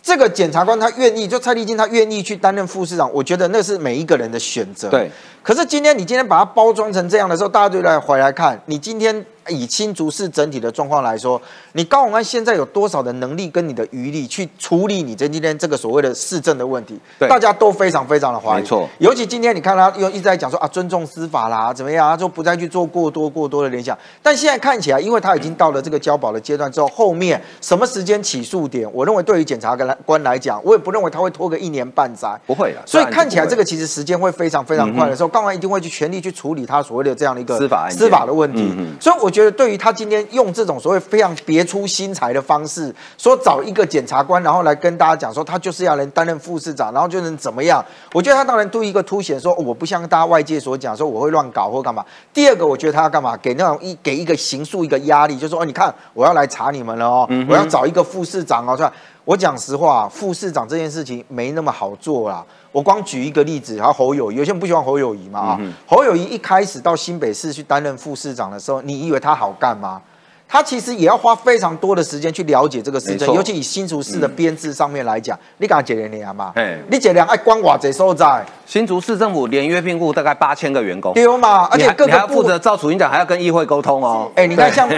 [0.02, 4.90] 这个检察官他愿意，就蔡立金他愿意去担任副市长，我觉得那是每一个人的选择。
[4.90, 5.12] 对。
[5.48, 17.00] 可是今天你今天把它包装成这样的时候，大家就来回来看，你今天以新竹市整体的状况来说，你高永安现在有多少的能力跟你的余力去处理你这今天这个所谓的市政的问题？
[17.18, 18.62] 对，大家都非常非常的怀疑。
[18.62, 23.98] 没错，尤其今天你看他又一直在讲说啊，尊重司法啦，怎么样他，就不再去做过多过多的联想。
[24.22, 28.86] 但现在看起来，因为他已经到了这个交保的阶段之后，后面什么时间起诉点？
[28.94, 32.82] 我认为对于检察官来讲，我也不认为他会拖个一年半载，不会的。
[32.86, 36.18] 所以看起来这个其实时间会非常非常快的时候，高永安一定会去全力。
[36.18, 47.86] 去处理他所谓的这样的一个司法司法的问题，所以我觉得对于他今天用这种所谓非常别出心裁的方式，说找一个检察官，然后来跟大家讲说他就是要能担任副市长，然后就能怎么样？
[48.14, 52.04] 我觉得他当然对一个凸显说我不像大家外界所讲说我会乱搞或干嘛。
[52.34, 53.38] 第二个，我觉得他要干嘛？
[53.38, 58.92] 给那种一给一个刑诉一个压力，就说哦，你看我要来查你们了哦，我要找一个副市长哦，是吧？
[59.24, 62.44] 我讲实话，副市长这件事情没那么好做啦。
[62.78, 65.60] 我光举一个例子，然后侯友谊，有些人不喜欢侯友谊嘛啊。
[65.88, 70.00] 侯友谊一开始到新北市去担任副市长的时候，你以为他好干吗？
[70.48, 76.52] 他其实也要花非常多的时间去了解这个市政，尤其以新竹市的编制上面来讲，你敢解联联吗？
[76.54, 78.46] 哎，你解联爱关瓦贼所在。
[78.68, 84.32] 新竹市政府连约聘雇大概八千个员工，丢嘛，而且各个负责赵楚英长还要跟议会沟通哦。
[84.36, 84.88] 哎，你看像。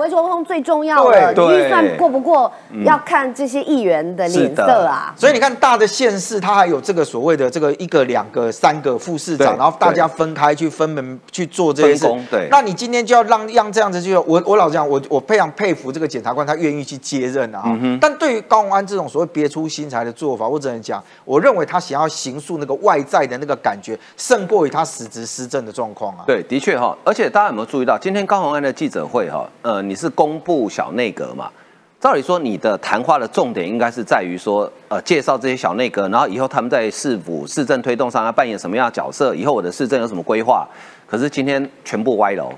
[0.00, 2.50] 府会沟通最重要的，对预算过不过
[2.84, 5.14] 要看这些议员的脸色啊。
[5.16, 12.24] 所以你看大的县市，它还有这个所谓的这个一个、两个、三个副市长，然后大家分开去分门去做这些工。
[12.30, 17.62] 对那你今天就要让让这样子去，我我老实讲，我我非常佩服这个检察官，他愿意去接任啊。
[17.66, 26.24] 嗯但对于高虹安这种所谓别出心裁的做法，我只能讲，我认为他想要形塑那个外在的那个感觉，胜过于他实质施政的状况啊。
[26.26, 31.50] 对，的确哈，而且大家有没有注意到，今天高虹安的记者会哈，呃，你是公布小内阁嘛？
[31.98, 40.64] 照理说，你的谈话的重点应该是在于说，呃，介绍这些小内阁，然后以后他们在市府市政推动上要扮演什么样的角色，以后我的市政有什么规划。
[41.08, 42.52] 可是今天全部歪楼，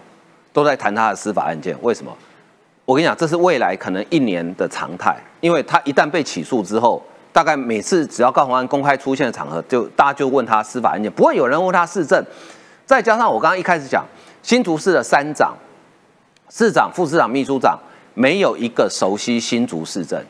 [0.53, 2.13] 都在谈他的司法案件，为什么？
[2.85, 12.23] 我跟你讲，这是未来可能一年的常态，因为他一旦被起诉之后，大概每次只要高虹安公开出现的场合，就大家就问他司法案件，不会有人问他市政。
[12.85, 14.05] 再加上我刚刚一开始讲，
[14.43, 15.57] 新竹市的三长、
[16.55, 17.79] 市长、副市长、秘书长，
[18.13, 20.23] 没有一个熟悉新竹市政，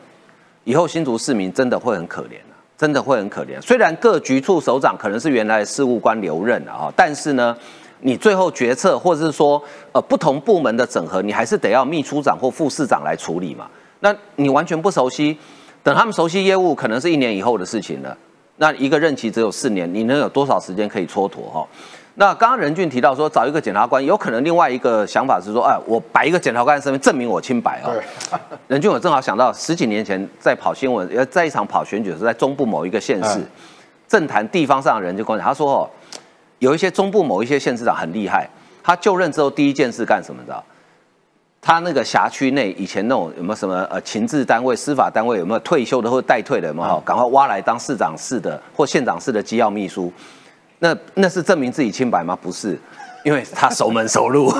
[0.63, 3.61] 以后新竹市民真的会很可怜啊，真的会很可怜。
[3.61, 7.53] 虽然各局处首长可能是原来事务官留任了哈，但是呢，
[7.99, 13.69] 你最后决策或者是说呃不同部门的整合，你还是得要秘书长或副市长来处理嘛。
[13.99, 15.37] 那你完全不熟悉，
[15.83, 18.17] 等他们熟悉业务，可能是一年以后的事情了。
[18.55, 21.67] 那一个任期只有四年，你能有多少时间可以蹉跎哈？
[22.15, 27.91] 那刚刚任俊提到说找一个检察官，有可能另外一个想法是说，哎，我摆一个检察官身份证明我清白哦。
[28.67, 33.47] 任俊我正好想到十几年前在跑新闻，呃，在一场跑选举的时候，在中部某一个县市，嗯
[34.07, 35.89] 政坛地方上的人就跟我讲，他说哦，
[36.59, 38.47] 有一些中部某一些县市长很厉害，
[38.83, 40.39] 他就任之后第一件事干什么？
[40.39, 40.63] 你知道？
[41.59, 46.99] 他那个辖区内以前那种有没有什么呃情治单位、司法单位有没有退休的或者待退的有没有？
[46.99, 50.13] 赶快挖来当市长室的或县长室的机要秘书。
[50.83, 52.37] 那那是证明自己清白吗？
[52.41, 52.77] 不是，
[53.23, 54.53] 因为他熟门熟路。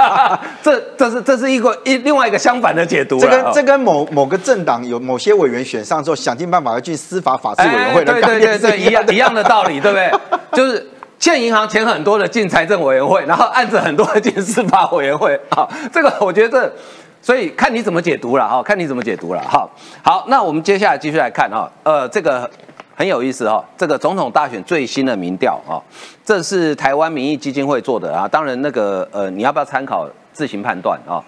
[0.64, 3.20] 这这是这是一个一另外一个相反的解读。
[3.20, 9.16] 这跟哦这跟某某个政党有某些委员选上之后，想尽办法要去司法法制委员会的哎对对对对，一样一。
[9.16, 10.10] 样的道理，对不对？
[10.56, 10.86] 就是
[11.18, 15.38] 欠银行钱很多的进财政委员会，然后案子很多的进司法委员会。
[15.50, 16.72] 啊，这个我觉得，
[17.20, 19.40] 所以看你怎么解读了哈，看你怎么解读了。
[19.42, 19.68] 哈，
[20.02, 22.48] 好，那我们接下来继续来看哈，呃，这个
[22.94, 25.82] 很有意思哈，这个总统大选最新的民调啊，
[26.24, 31.22] 这是台湾民意基金会做的啊，当然那个呃，你要不要参考自行判断啊？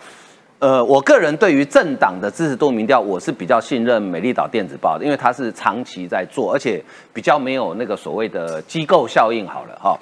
[0.61, 9.49] 呃，我个人对于政党的支持度民调，我是比较信任美丽岛电子报的，因为它是长期在做，而且比较没有那个所谓的机构效应。
[9.49, 9.99] 好了哈，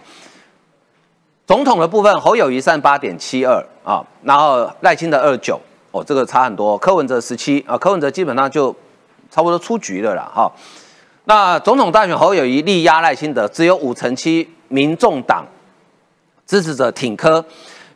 [1.46, 5.60] 总统的部分，侯友谊三八点七二啊，然后赖清德二九，
[6.04, 6.76] 这个差很多。
[6.78, 8.74] 柯文哲十七啊，柯文哲基本上就
[9.30, 10.50] 差不多出局了啦哈。
[11.24, 15.46] 那总统大选，侯友谊力压赖清德，只有五成七民众党
[16.46, 17.44] 支持者挺柯。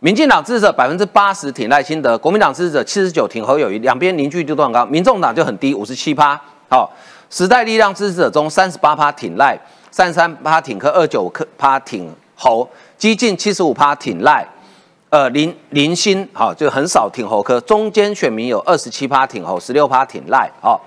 [0.00, 4.84] 民进党支持者百分之八十挺赖清德，国民党支持者七十九挺侯友谊，两边凝聚力都很高。
[4.84, 6.38] 民众党就很低，五十七趴。
[6.68, 6.90] 好，
[7.30, 9.56] 时代力量支持者中三十八趴挺赖，
[9.90, 14.46] 三十三趴挺柯，二九趴挺侯，激进七十五趴挺赖，
[15.12, 20.50] 呃零零星好就很少挺侯科，中间选民有二十七趴挺侯，十六趴挺赖。
[20.58, 20.82] 好，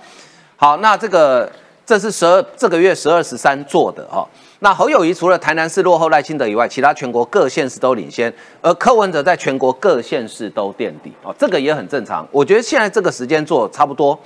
[0.56, 1.48] 好，那这个
[1.86, 4.26] 这是十二这个月十二十三做的哦。
[4.58, 12.26] 那侯友谊除了台南市落后赖清德以外，其他全国各县市都领先，而柯文哲在全国各县市都垫底哦，这个也很正常。
[12.32, 14.18] 我觉得现在这个时间做差不多。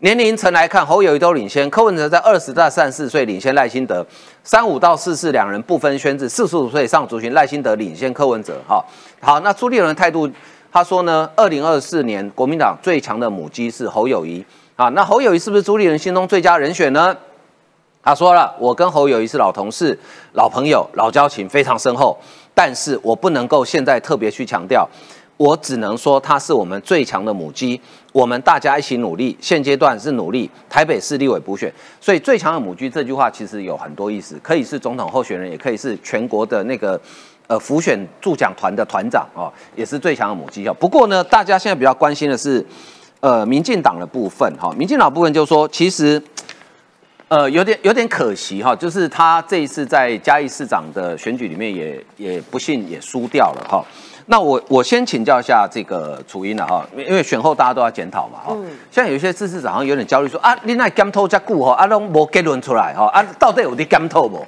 [0.00, 4.06] 年龄层来看，侯友谊都领先，柯文哲在二十到三十四岁领先赖清德，
[4.44, 8.60] 三五到四四两人不分轩轾，四十五岁以上族群赖清德领先柯文哲。
[8.68, 8.80] 哈，
[9.20, 10.30] 好，那朱立伦态度，
[10.70, 14.44] 他说呢，二零二四年国民党最强的母鸡是侯友谊
[14.76, 17.16] 啊，那侯友谊是不是朱立伦心中最佳人选呢？
[18.00, 19.98] 他说了，我跟侯友谊是老同事、
[20.34, 22.16] 老朋友、老交情非常深厚，
[22.54, 24.88] 但是我不能够现在特别去强调，
[25.36, 27.80] 我只能说他是我们最强的母鸡，
[28.18, 37.00] 我们大家一起努力，现阶段是努力台北市立委补选，所以最强的母鸡这句话其实有很多意思，可以是总统候选人，也可以是全国的那个
[37.46, 40.74] 呃辅选助讲团的团长哦，也是最强的母鸡哦。
[40.74, 42.66] 不过呢，大家现在比较关心的是，
[43.20, 46.20] 呃，民进党的部分哈、民进党部分就是说，其实。
[47.28, 53.84] 呃，有点有点可惜哈，就是他这一次在嘉义市长的选举里面也也不幸也输掉了哈。
[54.30, 58.54] 那我我先请教一下这个楚英了哈，因为选后大家都要检讨嘛哈。
[58.90, 64.44] 现在有一些支持者好像有点焦虑，说啊，你那检讨加久哈，啊都没结论出来哈，啊到底有的检讨不？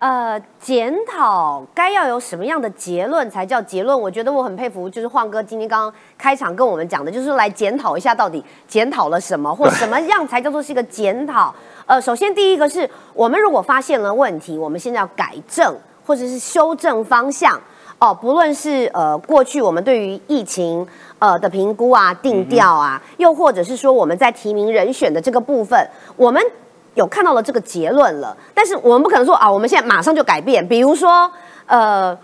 [0.00, 3.98] 呃，检讨该要有什么样的结论才叫结论？
[3.98, 11.54] 我觉得我很佩服，就是晃哥今天刚刚开场跟我们讲的，就是来检讨一下到底检讨了什么， 或什么样才叫做是一个检讨。
[11.86, 17.58] 呃，首先第一个是我们如果发现了问题，我们现在要改正或者是修正方向。
[17.98, 20.86] 哦，不论是呃过去我们对于疫情
[21.18, 26.42] 呃的评估啊、定调啊，又或者是说我们在提名人选的这个部分，我们
[26.94, 28.36] 有看到了这个结论了。
[28.52, 30.66] 但是我们不可能说啊，我们现在马上就改变。
[30.66, 31.30] 比如说
[31.66, 32.14] 呃，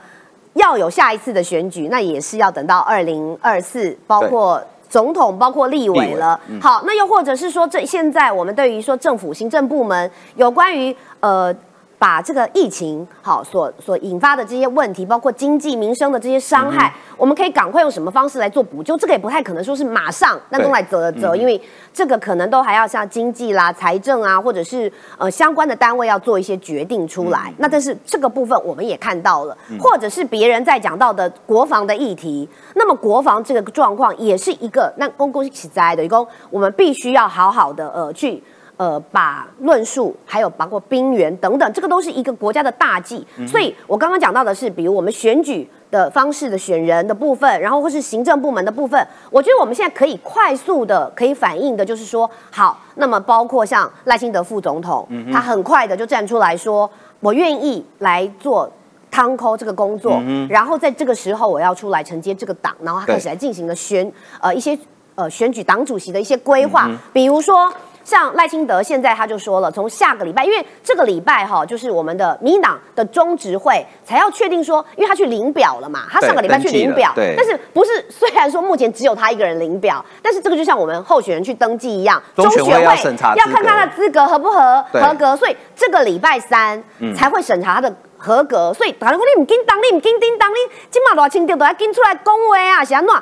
[0.54, 6.38] 要有下一次的选举，那也是要等到二零二四，包括总统、包括立委了。
[6.61, 11.54] 好，那又或者是说，这现在我们对于说政府行政部门有关于呃。
[12.00, 18.96] 把这个疫情好所所引发的这些问题，包括经济民生的这些伤害，我们可以赶快用什么方式来做补救？
[18.96, 21.60] 这个也不太可能说是马上那都来责责，因为
[21.92, 27.52] 这个可能都还要像经济啦、财政啊，或者是呃相关的单位要做一些决定出来。
[27.58, 38.42] 那但是这个部分我们也看到了，或者是别人在讲到的国防的议题，那么国防这个状况也是一个那公共起灾的一个，我们必须要好好的呃去。
[38.81, 43.26] 呃，把论述还有包括兵源等等，这个都是一个国家的大计。
[43.46, 58.66] 所以我刚刚讲到的是，比如我们选举的方式的选人的部分，然后或是行政部门的部分，我觉得我们现在可以快速的可以反映的，就是说，好，那么包括像赖清德副总统，他很快的就站出来说，我愿意来做
[59.10, 64.10] 汤扣这个工作，然后在这个时候我要出来承接这个党，然后他开始来进行了选
[64.40, 64.78] 呃一些
[65.16, 67.70] 呃选举党主席的一些规划，比如说。
[68.11, 86.83] 像赖清德现在他就说了，从下个礼拜，因为这个礼拜哈，就是我们的民进党的中执会才要确定说，因为他去领表了嘛，他上个礼拜去领表，但是不是虽然说目前只有他一个人领表，但是这个就像我们候选人去登记一样，中选会要审查，要看他的资格合不合合格，所以这个礼拜三
[87.15, 90.56] 才会审查他的合格，所以大家讲你唔紧当，你唔紧叮当，你
[90.90, 93.15] 今嘛偌清掉都要紧出来讲话啊，是安怎？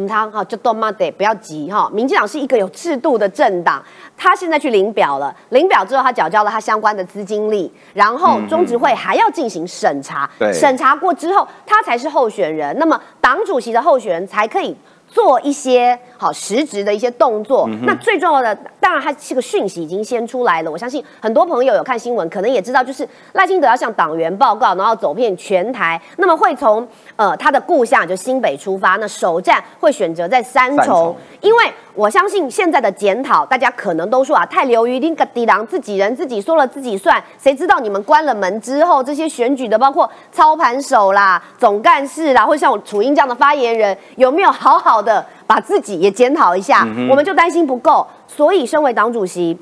[0.00, 1.90] 唔通哈，就多嘛得，不要急哈。
[1.92, 3.82] 民进党是一个有制度的政党。
[4.16, 14.76] 他现在去领表了，领表之后他缴交了他相关的资金力，然后中执会还要进行审查，审查过之后他才是候选人，那么党主席的候选人才可以。
[15.12, 20.70] 做一些好实质的一些动作，那最重要的当然，它这个讯息已经先出来了。
[20.70, 44.90] 我相信很多朋友有看新闻，可能也知道，就是赖清德要向党员报告，然后走遍全台，那么会从呃他的故乡就新北出发，那首站会选择在三重，因为我相信现在的检讨，大家可能都说啊，太流于那个敌狼自己人自己说了自己算，谁知道你们关了门之后，这些选举的包括操盘手啦、总干事啦，或像楚英这样的发言人，有没有好好？
[45.00, 49.58] 的把自己也检讨一下，我们就担心不够，所以身为党主席，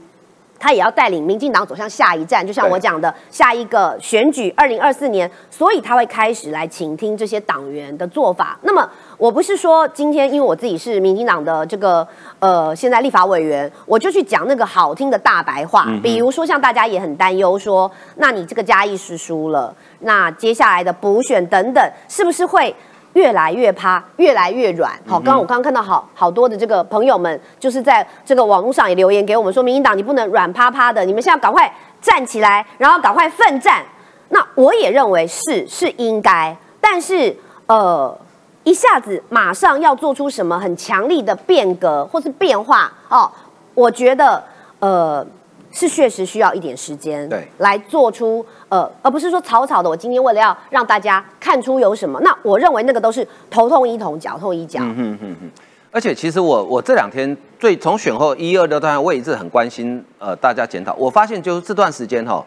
[0.59, 2.47] 他也要带领民进党走向下一站。
[2.47, 8.59] 就像我讲的，下一个选举二零二四年，所以他会开始来倾听这些党员的做法。
[8.65, 8.87] 那么，
[9.17, 12.07] 我不是说今天因为我自己是民进党的这个
[12.39, 15.87] 呃现在立法委员，我就去讲那个好听的大白话。
[16.03, 22.75] 比如说，像大家也很担忧说，那你这个嘉义是输了，那接下来的补选等等，是不是会？
[23.19, 24.93] 越来越趴，越来越软。
[25.05, 31.69] 好，刚刚我刚刚看到好好多的这个朋友们，就是在这个网络上也留言给我们说，民进党你不能软趴趴的，你们现在要赶快
[32.01, 33.85] 站起来，然后赶快奋战。
[34.29, 38.17] 那我也认为是是应该，但是呃，
[38.63, 43.29] 一下子马上要做出什么很强力的变革或是变化哦，
[43.75, 44.41] 我觉得
[44.79, 45.27] 呃。
[45.71, 49.89] 是确实需要一点时间，对，来做出呃，而不是说草草的。
[49.89, 54.81] 我今天为了要让大家看出有什么，那我认为那个都是头痛医头，脚痛医脚。
[54.83, 55.51] 嗯嗯嗯嗯。
[55.91, 60.95] 而且其实我我这两天最从选后一二六段，位一直很关心呃大家检讨。
[60.95, 62.45] 我发现就是这段时间哈，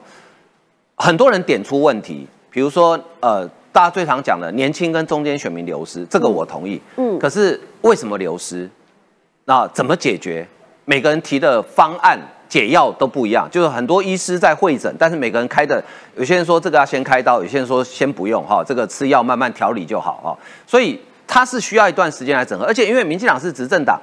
[0.96, 6.82] 很多人点出问题，比如说呃大家最常讲的年轻跟中间选民流失，这个我同意。
[6.98, 7.20] 嗯。
[7.20, 8.70] 可是为什么流失？
[9.46, 10.48] 那怎么解决？
[10.86, 12.20] 每个人提的方案。
[12.52, 15.82] 解药都不一样，就是很多医师在会诊，但是每个人开的，
[16.18, 20.38] 有些人说这个要先开刀，有些人说先不用哈，这个吃药慢慢调理就好哈，
[20.68, 23.98] 所以它是需要一段时间来整合，而且因为民进党是执政党，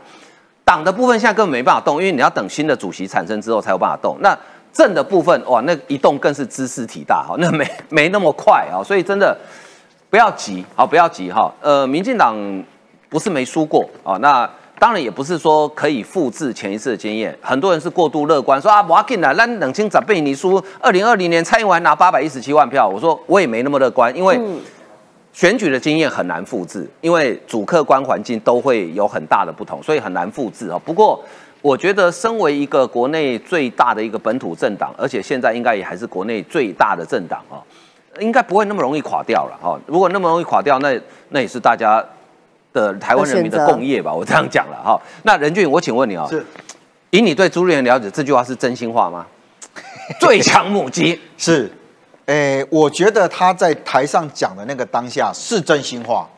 [0.65, 4.35] 党的部分现在根本没办法动，因为你要等新的主席产生之后才有办法动，那
[4.73, 9.37] 政的部分哇，那一动更是知识体大哈，那没没那么快啊， 所以真的
[10.09, 12.35] 不要急啊，不要急哈，呃，民进党
[13.11, 14.49] 不是没输过啊，那。
[14.79, 24.41] 当然也不是说可以复制前一次的经验，很多人是过度乐观，说啊，我要进来，那冷清长辈你输，二零二零年蔡英文拿八百一十七万票，我说我也没那么乐观，因为
[25.33, 30.81] 选举的经验很难复制，因为主客观环境都会有很大的不同，所以很难复制啊。
[30.85, 31.21] 不过
[31.61, 37.59] 我觉得，身为一个国内最大的一个本土政党，而且现在应该也还是国内最大的政党啊，
[38.21, 39.77] 应该不会那么容易垮掉了哈。
[39.87, 40.97] 如果那么容易垮掉，那
[41.31, 42.05] 那也是大家。
[42.73, 45.01] 的台湾人民的共业吧，我这样讲了哈。
[45.23, 46.45] 那任俊，我请问你啊，是
[47.11, 49.27] 以你对朱立伦了解，这句话是真心话吗？
[50.21, 51.71] 最强母鸡是
[52.27, 56.29] 诶，我觉得他在台上讲的那个当下是真心话，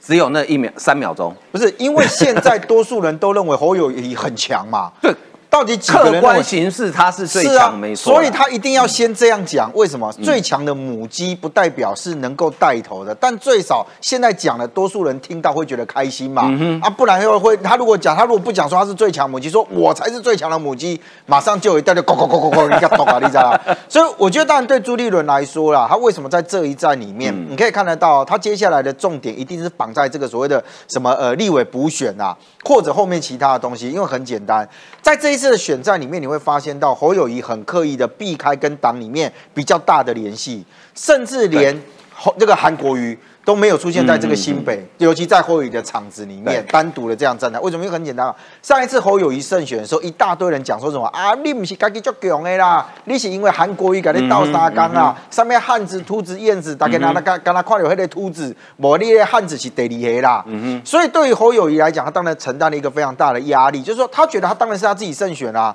[0.00, 4.90] 只有那一秒三秒钟，不是因为现在多数人都认为侯友谊很强嘛？
[5.02, 5.14] 对。
[5.48, 9.70] 到底客观形势他是最强，没错，所以他一定要先这样讲。
[9.74, 13.14] 为什么最强的母鸡不代表是能够带头的？
[13.14, 16.42] 但最少现在讲了，多数人听到会觉得开心嘛？
[16.82, 23.18] 啊，不然又会他如果讲他如果不讲说他是最强母鸡，说我才是最强的母鸡，马上就有一代就咕咕咕咕咕，你看懂啊？
[23.20, 23.58] 你知道？
[23.88, 34.68] 所以我觉得，当然对朱立伦来说啦，他为什么在这一战里面，你可以看得到，他接下来的重点一定是绑在这个所谓的什么呃立委补选啊，或者后面其他的东西，因为很简单，
[35.00, 36.20] 在这一次的选战里面。
[36.20, 40.64] 你会发现到侯友谊很刻意的避开跟党里面比较大的联系，
[40.94, 41.78] 甚至连
[42.14, 47.60] 侯这个韩国瑜都没有出现在这个新北，尤其在侯友谊的场子里面单独的这样站台。
[47.60, 47.84] 为什么？
[47.84, 60.44] 因为很简单啊，上一次侯友谊胜选的时候，一大堆人讲说什么啊，你不是自己足强的啦，你是因为韩国瑜给你倒沙缸啊，上面汉子、秃子、燕子，大家拿那刚刚他看到那个秃子，无你的汉子是第二个啦。
[60.84, 65.72] 所以对于侯友谊来讲，他当然承担了一个非常大的压力，就是说他觉得他当然是他自己胜选啊。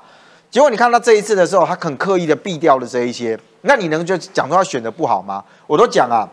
[0.49, 5.41] 结果你看他这一次的时候，他很刻意的避掉了这一些，那你能就讲说他选的不好吗？
[5.65, 6.28] 我都讲啊，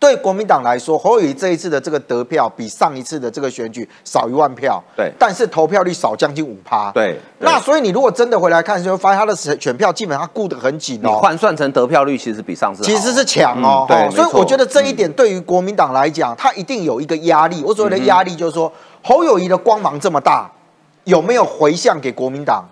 [0.00, 7.20] 对国民党来说，侯友谊这一次的这个得票比上一次的这个选举少一万票，对，但是投票率少将近五趴，对。
[7.40, 11.08] 那所以你如果真的回来看，就会发现他的选票基本上顾得很紧哦。
[11.08, 13.84] 你换算成得票率，其实比上次其实是强哦。
[13.86, 17.62] 对，所以我觉得这一点对于国民党来讲，他一定有一个压力。
[17.62, 18.72] 我所谓的压力就是说，
[19.02, 20.50] 侯友谊的光芒这么大，
[21.04, 22.64] 有没有回向给国民党？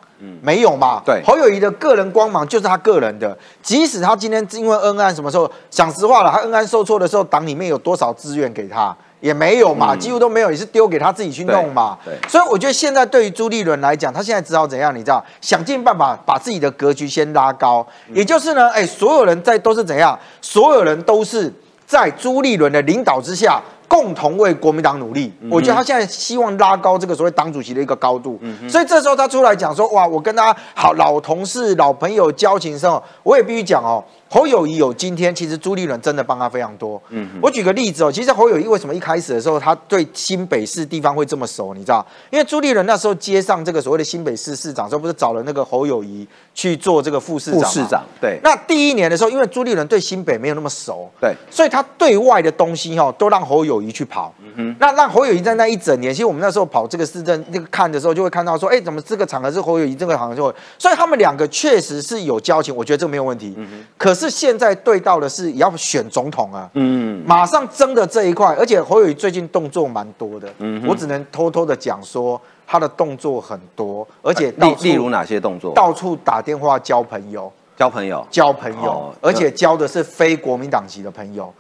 [0.42, 1.00] 没有嘛？
[1.04, 3.36] 对，侯友谊的个人光芒就是他个人的。
[3.62, 11.98] 即使他今天因为恩安什么时候讲实话了，他恩安受挫的时候，党里面有多少资源给他也没有嘛，几乎都没有，也是丢给他自己去弄嘛。
[12.04, 14.94] 对，所以我觉得现在对于朱立伦来讲，他现在只好怎样？
[14.94, 17.86] 你知道，想尽办法把自己的格局先拉高。
[18.12, 20.18] 也就是呢，哎，所有人在都是怎样？
[20.40, 21.52] 所有人都是
[21.86, 23.60] 在朱立伦的领导之下。
[23.89, 32.89] 共同为国民党努力，我觉得他现在希望拉高这个所谓党主席的一个高度，所以这时候他出来讲说，哇，我跟他好老同事、老朋友交情深，
[33.22, 34.05] 我也必须讲哦。
[34.30, 37.01] 侯友谊有今天，其实朱立伦真的帮他非常多。
[37.09, 41.72] 嗯，我举个例子哦，其实侯友谊为什么一开始的时候他对新北市地方会这么熟？
[41.72, 47.61] 你知道，因为朱立伦那时候接上这个所谓的新北市市长时候，不是找了那个侯友谊去做这个副市长？
[47.61, 48.39] 副市长，对。
[48.45, 54.32] 那第一年的时候，因为朱立伦对新北没有那么熟，对，所以他对外的东西哈都让侯友谊去跑。
[54.44, 54.76] 嗯哼。
[54.78, 63.54] 那让侯友谊在那一整年，其实我们那时候跑这个市政那个看的时候，就会看到说，哎，怎么这个场合是侯友谊这个场合就会，所以他们两个确实是有交情，我觉得这个没有问题。
[63.56, 63.86] 嗯哼。
[63.96, 64.98] 可是现在对。
[64.98, 75.72] 到的是也要选总统啊，嗯，马上争的这一块，而且侯友谊最近动作蛮多的，嗯，我只能偷偷的讲说他的动作很多，而且例例如哪些动作？
[75.72, 81.54] 到处打电话交朋友，交朋友，交朋友，而且交的是非国民党籍的朋友，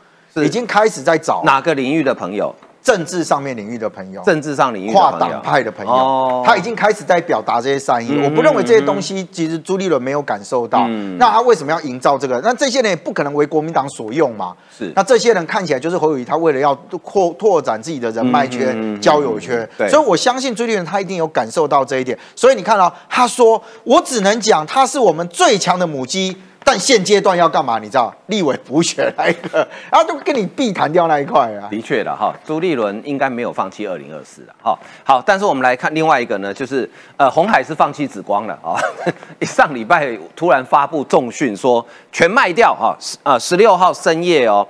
[0.44, 2.54] 已经开始在找哪个领域的朋友。
[2.80, 8.18] 政治上面领域的朋友，政治上领域跨党派的朋友，他已经开始在表达这些善意。
[8.24, 10.88] 我不认为这些东西其实朱立伦没有感受到。
[11.18, 12.40] 那他为什么要营造这个？
[12.42, 14.54] 那这些人也不可能为国民党所用嘛？
[14.74, 14.90] 是。
[14.96, 19.68] 那这些人看起来就是侯友谊，他为了要扩拓展自己的人脉圈、交友圈。
[19.90, 22.18] 所以我相信朱立伦他一定有感受到这一点。
[22.34, 26.34] 所以你看到他说：“我只能讲他是我们最强的母鸡。”
[26.70, 27.78] 但现阶段要干嘛？
[27.78, 31.66] 你知道，立委补选那一个，然后就跟你避谈掉那一块啊。
[31.70, 34.78] 的确的哈，朱立伦应该没有放弃二零二四的哈。
[35.02, 38.76] 好，但是我们来看另外一个呢，就是呃，红海是放弃紫光了啊。
[39.46, 44.68] 上礼拜突然发布重讯说全卖掉哈，呃，十六号深夜哦，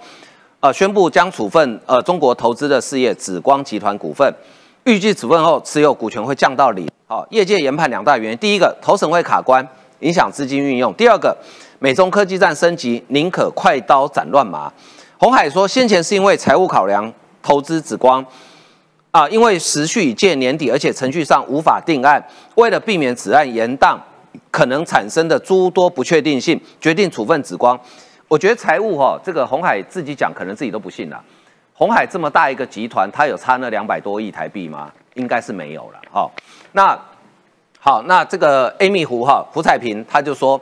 [0.61, 4.33] 呃，宣布将处分呃中国投资的事业紫光集团股份，
[4.85, 6.89] 预计处分后持有股权会降到零。
[7.09, 9.67] 好，业界研判两大原因，第一个投审会卡关，
[9.99, 11.37] 影响资金运用；第二个。
[11.81, 14.73] 美中科技战升级，宁可快刀斩乱麻。
[15.17, 18.25] 红海说，先前是因为财务考量投资紫光，
[19.13, 22.21] 啊，因为时序已届年底，而且程序上无法定案，
[22.57, 23.97] 为了避免此案延宕
[24.51, 27.79] 可能产生的诸多不确定性，决定处分紫光。
[28.27, 31.23] 我觉得财务哈，这个红海自己讲，可能自己都不信了。
[31.73, 34.91] 红海这么大一个集团，它有差那两百多亿台币吗？
[35.15, 36.01] 应该是没有了。
[36.11, 36.33] 好，
[36.73, 36.99] 那
[37.79, 40.61] 好，那这个 Amy 胡哈胡彩萍他就说。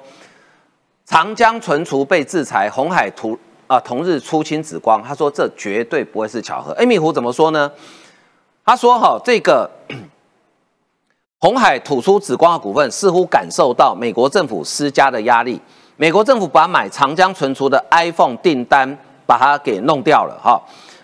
[1.07, 3.39] 长江存储被制裁，红海同
[3.69, 6.73] 啊同日出清紫光，他说这绝对不会是巧合。
[6.73, 7.71] 艾米湖怎么说呢？
[8.65, 9.71] 他说哈，这个
[11.39, 15.61] 红海吐出紫光的股份，似乎感受到美国政府施加的压力。
[15.97, 20.61] 美国政府把买长江存储的 iPhone 订单把它给弄掉了哈，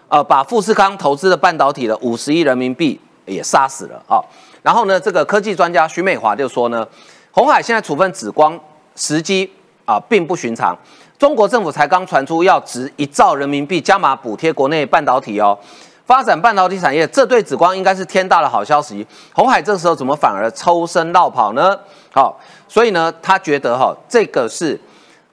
[0.09, 4.19] 呃，把富士康投资的半导体的五十亿人民币也杀死了啊。
[4.63, 6.85] 然后呢，这个科技专家徐美华就说呢，
[7.31, 8.59] 红海现在处分紫光
[8.97, 9.49] 时机。
[9.93, 10.77] 啊，并不寻常。
[11.19, 15.59] 中国政府才刚传出要值一兆人民币加码补贴国内半导体哦，
[16.07, 19.07] 发展半导体产业，这对紫光应该是天大的好消息。
[19.33, 21.79] 红海这时候怎么反而抽身绕跑呢？
[22.13, 24.81] 好，所以呢，他觉得哈，这个是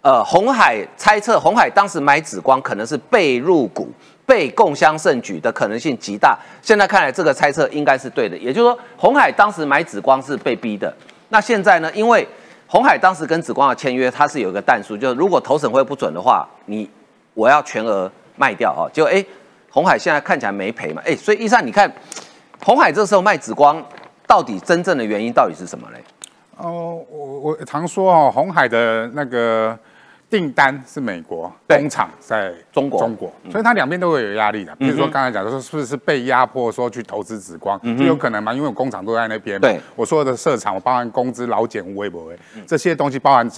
[0.02, 3.90] 呃，红海猜测红海当时买紫光可能是被入股。
[4.30, 6.38] 被共襄盛举的可能性极大。
[6.62, 8.38] 现在看来，这个猜测应该是对的。
[8.38, 10.94] 也就是说，红海当时买紫光是被逼的。
[11.30, 11.92] 那现在呢？
[11.96, 12.28] 因为
[12.70, 16.88] 红海当时跟紫光的签约，它是有一个弹数，就是如果投审会不准的话，你
[17.34, 18.86] 我要全额卖掉啊。
[18.94, 19.26] 就哎，
[19.72, 21.02] 红海现在看起来没赔嘛。
[21.04, 21.92] 哎，所以一善，你看
[22.64, 23.84] 红海这时候卖紫光，
[24.28, 26.04] 到底真正的原因到底是什么嘞？
[26.58, 29.78] 哦，我我常说哦，红海的那个。
[30.30, 34.76] 订单是美国工厂在中国，中国，所以它两边都会有压力的。
[34.76, 38.54] 比如说刚才讲的说，是不是被压迫说去投资紫光，就有可能嘛？
[38.54, 39.60] 因为我工厂都在那边。
[39.60, 42.32] 对，我所有的设厂，我包含工资、劳检、微博
[42.68, 43.50] 这些东西，包含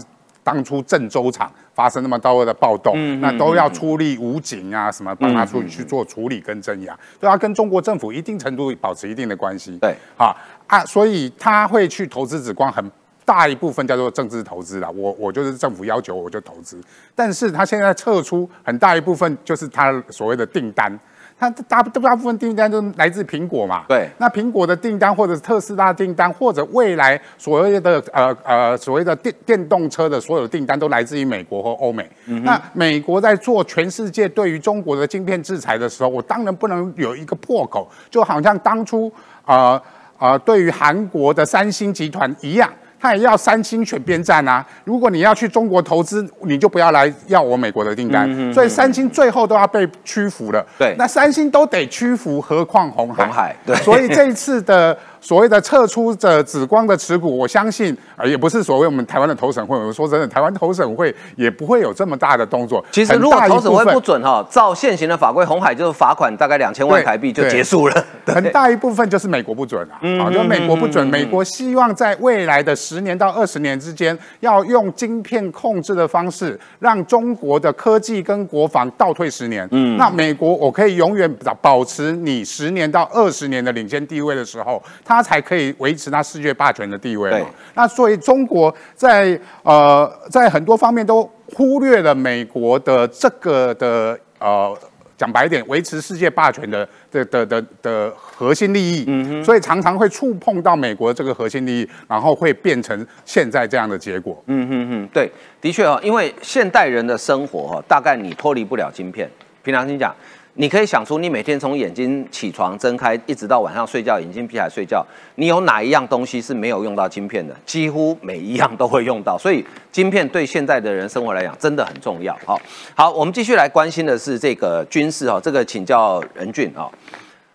[0.43, 9.77] 当初郑州厂发生那么多的暴动，那都要出力武警啊什么，帮他出去做处理跟镇压，都要跟中国政府一定程度保持一定的关系。
[9.81, 10.33] 对，啊
[10.67, 12.89] 啊，所以他会去投资紫光很。
[13.23, 16.81] 大一部分叫做政治投资啦，我我就是政府要求我就投资，
[17.15, 20.99] 但是他现在撤出很大一部分就是他所谓的订单，
[21.39, 39.11] 他大大部分订单都来自苹果嘛，对，那苹果的订单或者特斯拉订单或者未来所谓的呃呃所谓的电电动车的所有订单都来自于美国和欧美，那美国在做全世界对于中国的晶片制裁的时候，我当然不能有一个破口，就好像当初
[39.45, 39.81] 啊
[40.17, 42.69] 啊对于韩国的三星集团一样。
[43.01, 44.63] 他也要三星选边站啊！
[44.83, 48.53] 如果你要去中国投资，你就不要来要我美国的订单。
[48.53, 50.65] 所以三星最后都要被屈服了。
[50.77, 53.25] 对，那三星都得屈服，何况红海？
[53.25, 53.75] 红海对。
[53.77, 54.97] 所以这一次的。
[55.21, 59.77] 所谓的撤出的紫光的持股，我相信啊，也不是所谓我们台湾的投审会。
[59.77, 62.83] 我说真的，台湾投审会也不会有这么大的动作。
[62.91, 68.05] 其实如果投审会不准哈，照现行的法规，红海就是罚款大概两千万台币就结束了。
[68.25, 71.05] 很大一部分就是美国不准啊，啊，就美国不准。
[71.07, 79.67] 美国希望在未来的十年到二十年之间，要用晶片控制的方式，让中国的科技跟国防倒退十年。
[79.71, 84.81] 嗯，那美国我可以永远保持你十年到二十年的领先地位的时候。
[85.03, 87.47] 它才可以维持他世界霸权的地位嘛？
[87.73, 94.77] 那所以中国在呃在很多方面都忽略了美国的这个的呃
[95.17, 99.43] 讲白一点，维持世界霸权的的的的的核心利益。
[99.43, 104.39] 所以常常会触碰到美国这个核心利益，然后会变成现在这样的结果。
[104.45, 109.27] 嗯哼哼，对，的确哦，因为现代人的生活哈，大概你脱离不了晶片。
[109.63, 110.15] 平常心讲。
[110.55, 117.55] 你可以想出，你每天从眼睛起床睁开，一直到晚上睡觉，眼睛闭起来睡觉，你有哪一样东西是没有用到晶片的？
[117.65, 122.37] 几乎每一样都会用到，所以晶片对现在的人生活来讲真的很重要。
[122.45, 122.59] 好，
[122.93, 126.91] 好，我们继续来关心的是这个军事哦，这个请教任俊啊，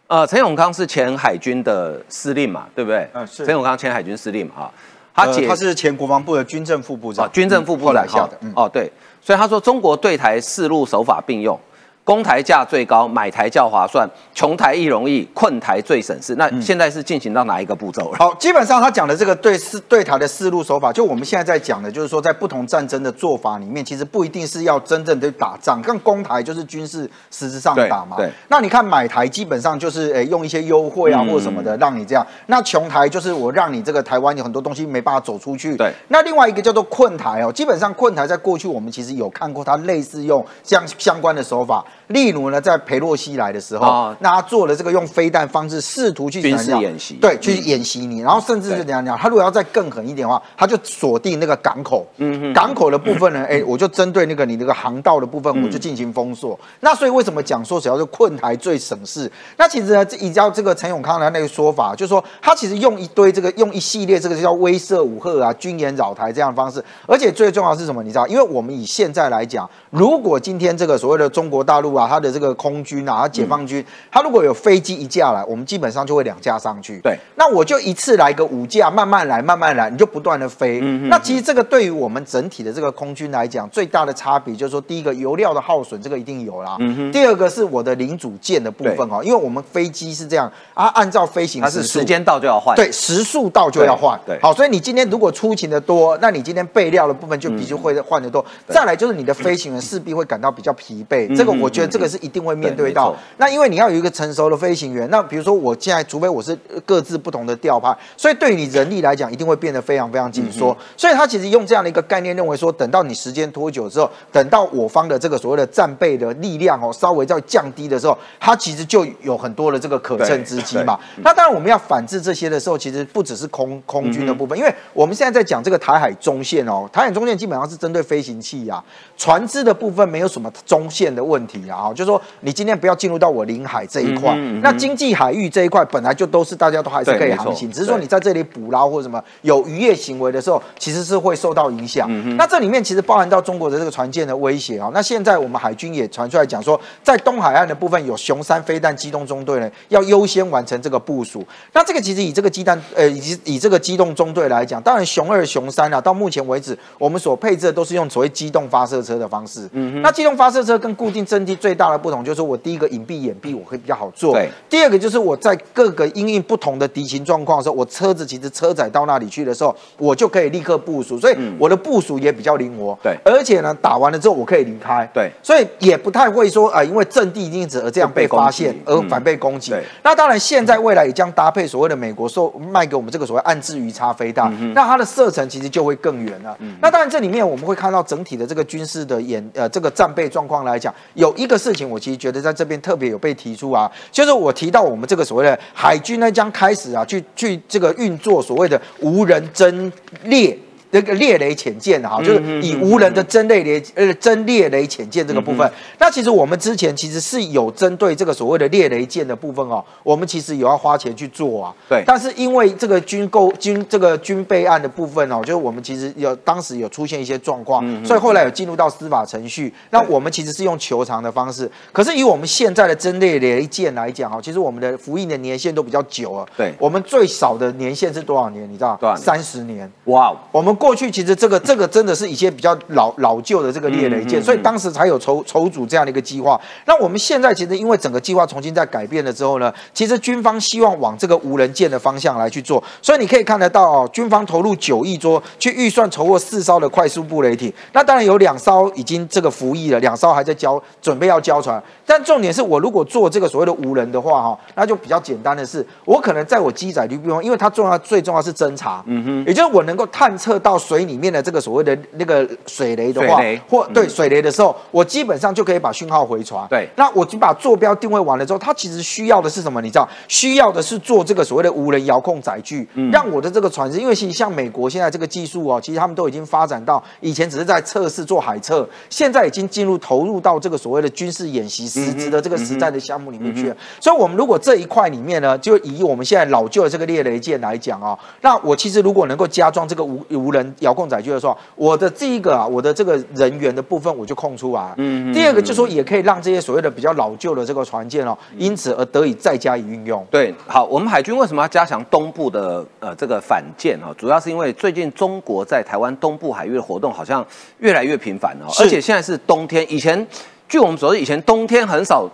[0.06, 3.06] 呃，陈永康是前海军的司令嘛，对不对？
[3.12, 3.44] 嗯，是。
[3.44, 4.72] 陈永康前海军司令嘛，哈，
[5.14, 8.90] 他姐他是前国防部的军政副部长，军政副部长下的，哦，对，
[9.20, 11.60] 所以他说中国对台四路手法并用。
[12.06, 16.36] 攻台价最高，买台较划算，穷台易容易，困台最省事。
[16.36, 18.16] 那现在是进行到哪一个步骤了？
[18.16, 28.16] 好，基本上他讲的这个对四对台的思路手法，就我们现在在讲的，就是说在不同战争的做法里面，其实不一定是要真正的打仗，像攻台就是军事实质上打嘛。
[28.16, 28.30] 对。
[28.46, 32.24] 那你看买台基本上就是诶用一些优惠啊或什么的让你这样。
[32.46, 35.76] 那穷台就是我让你这个台湾有很多东西没办法走出去。
[35.76, 35.92] 对。
[36.06, 41.84] 那另外一个叫做困台哦，基本上困台在过去我们其实有看过它类似用相相关的手法。
[42.08, 56.58] 例如呢，在裴洛西来的时候，那他做了这个用飞弹方式试图去军事演习，对，去演习你，然后甚至是怎样讲，他如果要再更狠一点的话，他就锁定那个港口，嗯港口的部分呢，哎，我就针对那个你那个航道的部分，我就进行封锁。
[56.80, 59.30] 那所以为什么讲说只要是困台最省事？
[59.56, 68.02] 那其实呢，依照这个陈永康的那个说法，就是说他其实用一堆这个用一系列这个叫威慑武吓啊、军演扰台这样的方式，而且最重要是什么？
[68.02, 77.00] 你知道，因为我们以现在来讲，如果今天这个所谓的中国大陆啊，他的这个空军啊，解放军，他如果有飞机一架来，我们基本上就会两架上去。
[77.02, 80.80] 对，那我就一次来个五架，慢慢来，慢慢来，你就不断的飞。
[81.08, 86.76] 那其实这个对于我们整体的这个空军来讲，最大的差别就是说，第一个油料的耗损，这个一定有啦。
[87.12, 94.18] 第二个是我的零组件的部分哦，因为我们飞机是这样啊，按照飞行，它是时间到就要换，对，时速到就要换。
[94.26, 98.44] 对，好，所以你今天如果出勤的多，那你今天备料的部分就必须会换的多。
[98.66, 101.70] 再来就是你的飞行员势必会感到比较疲惫，这个我。
[101.76, 103.14] 觉得这个是一定会面对到。
[103.36, 110.76] 那因为你要有一个成熟的飞行员，那比如说我现在，除非我是各自不同的调派，所以对于你人力来讲，一定会变得非常非常紧缩。
[110.96, 120.98] 所以他其实用这样的一个概念，认为说，等到你时间拖久之后，等到我方的这个所谓的战备的力量哦，稍微再降低的时候，他其实就有很多的这个可乘之机嘛。
[121.22, 128.82] 那当然我们要反制这些的时候，其实不只是空空军的部分，因为我们现在在讲这个台海中线哦，台海中线基本上是针对飞行器呀，
[129.16, 142.08] 船只的部分没有什么中线的问题啊，就是说你今天不要进入到我领海这一块，那经济海域这一块本来就都是大家都还是可以航行，只是说你在这里捕捞或者什么有渔业行为的时候，其实是会受到影响。
[142.36, 144.90] 那这里面其实包含到中国的这个船舰的威胁啊。
[144.94, 151.46] 那现在我们海军也传出来讲说，在东海岸的部分有熊三飞弹机动中队呢，要优先完成这个部署。
[151.72, 159.68] 那这个其实以这个机弹呃以以这个机动中队来讲，当然熊二、熊三啊，到目前为止我们所配置的都是用所谓机动发射车的方式。
[159.72, 164.32] 嗯，那机动发射车跟固定阵地最大的不同就是，我第一个隐蔽掩蔽我会比较好做。
[164.32, 164.48] 对。
[164.70, 172.96] 第二个就是我在各个因应不同的敌情状况的时候，我车子其实车载到那里去的时候，我就可以立刻部署，所以我的部署也比较灵活。
[173.02, 173.18] 对。
[173.24, 175.04] 而且呢，打完了之后我可以离开。
[175.12, 175.28] 对。
[175.42, 179.72] 所以也不太会说啊，因为阵地因此而这样被发现而反被攻击。
[179.72, 179.82] 对。
[180.04, 186.56] 那当然，现在未来也将搭配所谓的美国售卖给我们这个所谓暗制鱼叉飞弹，那它的射程其实就会更远了。
[186.80, 199.90] 那当然，这里面我们会看到整体的这个军事的演呃这个战备状况来讲，有一个事情我其实觉得在这边特别有被提出啊，就是我提到我们这个所谓的海军呢将开始啊去去这个运作所谓的无人侦
[200.24, 200.56] 列。
[200.90, 205.70] 这个猎雷潜舰哈，就是以无人的侦猎雷呃侦猎雷潜舰这个部分。
[205.98, 211.74] 那其实我们之前其实是有针对这个所谓的猎雷舰的部分哦，我们其实有要花钱去做啊。
[211.88, 212.02] 对。
[212.06, 219.72] 但是因为这个军购军这个军备案的部分哦，就是我们其实有当时有出现一些状况，所以后来有进入到司法程序。
[219.90, 221.70] 那我们其实是用求偿的方式。
[221.92, 226.46] 可是以我们现在的侦猎雷舰来讲哈，其实我们的服役的年限都比较久了。
[226.56, 226.72] 对。
[226.78, 228.70] 我们最少的年限是多少年？
[228.70, 228.96] 你知道？
[229.00, 229.16] 多少？
[229.16, 229.90] 三十年。
[230.04, 230.34] 哇。
[230.52, 236.60] 我们过去其实这个这个真的是一些比较老老旧的这个猎雷舰，所以当时才有筹筹组这样的一个计划。
[236.84, 242.82] 那我们现在其实因为整个计划重新在改变了之后呢，其实军方希望往这个无人舰的方向来去做。
[243.02, 247.72] 所以你可以看得到哦，军方投入九亿多去预算筹获四艘的快速布雷艇。
[247.92, 251.82] 那当然有两艘已经这个服役了，两艘还在交准备要交船。
[252.04, 263.40] 但重点是我如果做这个所谓的无人的话哈，那就比较简单的是，我可能在我机载地方，因为它重要最重要是侦查，嗯哼，也就是我能够探测到水里面的这个所谓的那个水雷的话，
[263.70, 266.66] 或对水雷的时候，我基本上就可以把讯号回传。
[266.68, 269.80] 对，那我就把坐标定位完了之后，它其实需要的是什么？
[269.80, 283.76] 你知道，需要的是做这个所谓的无人遥控载具，让我的这个船只，因为其实像美国现在这个技术哦，其实他们都已经发展到以前只是在测试做海测，现在已经进入投入到这个所谓的军事演习实质的这个实战的项目里面去了。
[284.00, 294.94] 所以，我们如果这一块里面呢，就以我们现在老旧的这个猎雷舰来讲啊，那我其实如果能够加装这个无无人遥控载具的时候，我的第一个啊，我的这个人员的部分我就空出来。
[294.98, 295.32] 嗯。
[295.32, 300.24] 第二个就说也可以让这些所谓的比较老旧的这个船舰哦，因此而得以再加以运用。
[300.30, 304.14] 对，好，我们海军为什么要加强东部的呃这个反舰哈？
[304.16, 307.44] 主要是因为最近中国在台湾东部海域的活动好像
[307.78, 310.26] 越来越频繁了，而且现在是冬天，以前
[310.68, 312.28] 据我们所知，以前冬天很少。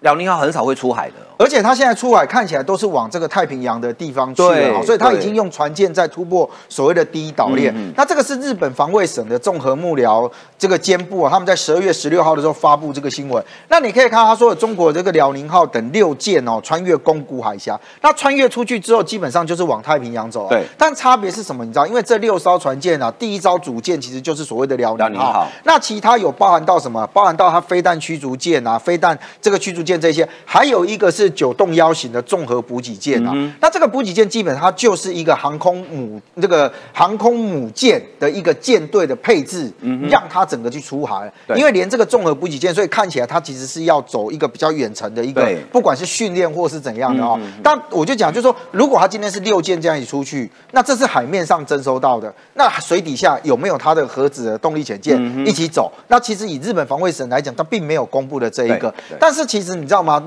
[0.00, 7.74] 辽宁号很少会出海的，而且它现在出海看起来都是往这个太平洋的地方去了，所以它已经用船舰在突破所谓的第一岛链。
[7.96, 13.44] 那这个是日本防卫省的综合幕僚这个监部啊，他们在十二月十六号的时候发布这个新闻。
[13.66, 17.78] 那你可以看到他说，中国这个辽宁号等六舰哦，穿越宫古海峡。
[18.00, 20.46] 那穿越出去之后，基本上就是往太平洋走。
[20.48, 21.64] 对，但差别是什么？
[21.64, 25.48] 你知道，因为这六艘船舰啊，第一艘主舰其实就是所谓的辽宁号。
[25.64, 27.04] 那其他有包含到什么？
[27.08, 29.87] 包含到它飞弹驱逐舰啊，飞弹这个驱逐。
[29.88, 33.32] 舰这些，还有一个是九洞幺型的综合补给舰啊。
[33.60, 39.72] 那这个补给舰基本上它就是一个航空母这个航空母舰的一个舰队的配置，
[40.10, 41.32] 让它整个去出海。
[41.56, 47.40] 因为连这个综合补给舰，所以看起来它其实是要走一个比较远程的一个，不管是训练或是怎样的哦。
[47.62, 55.16] 但我就讲，就是说，如果它今天是六舰这样一出去，那这是海面上征收到的，那水底下有没有它的核子的动力潜舰
[55.46, 55.90] 一起走？
[56.08, 58.92] 那其实以日本防卫省来讲，它并没有公布的这一个。
[59.18, 59.77] 但是其实。
[59.80, 60.22] 你知道吗？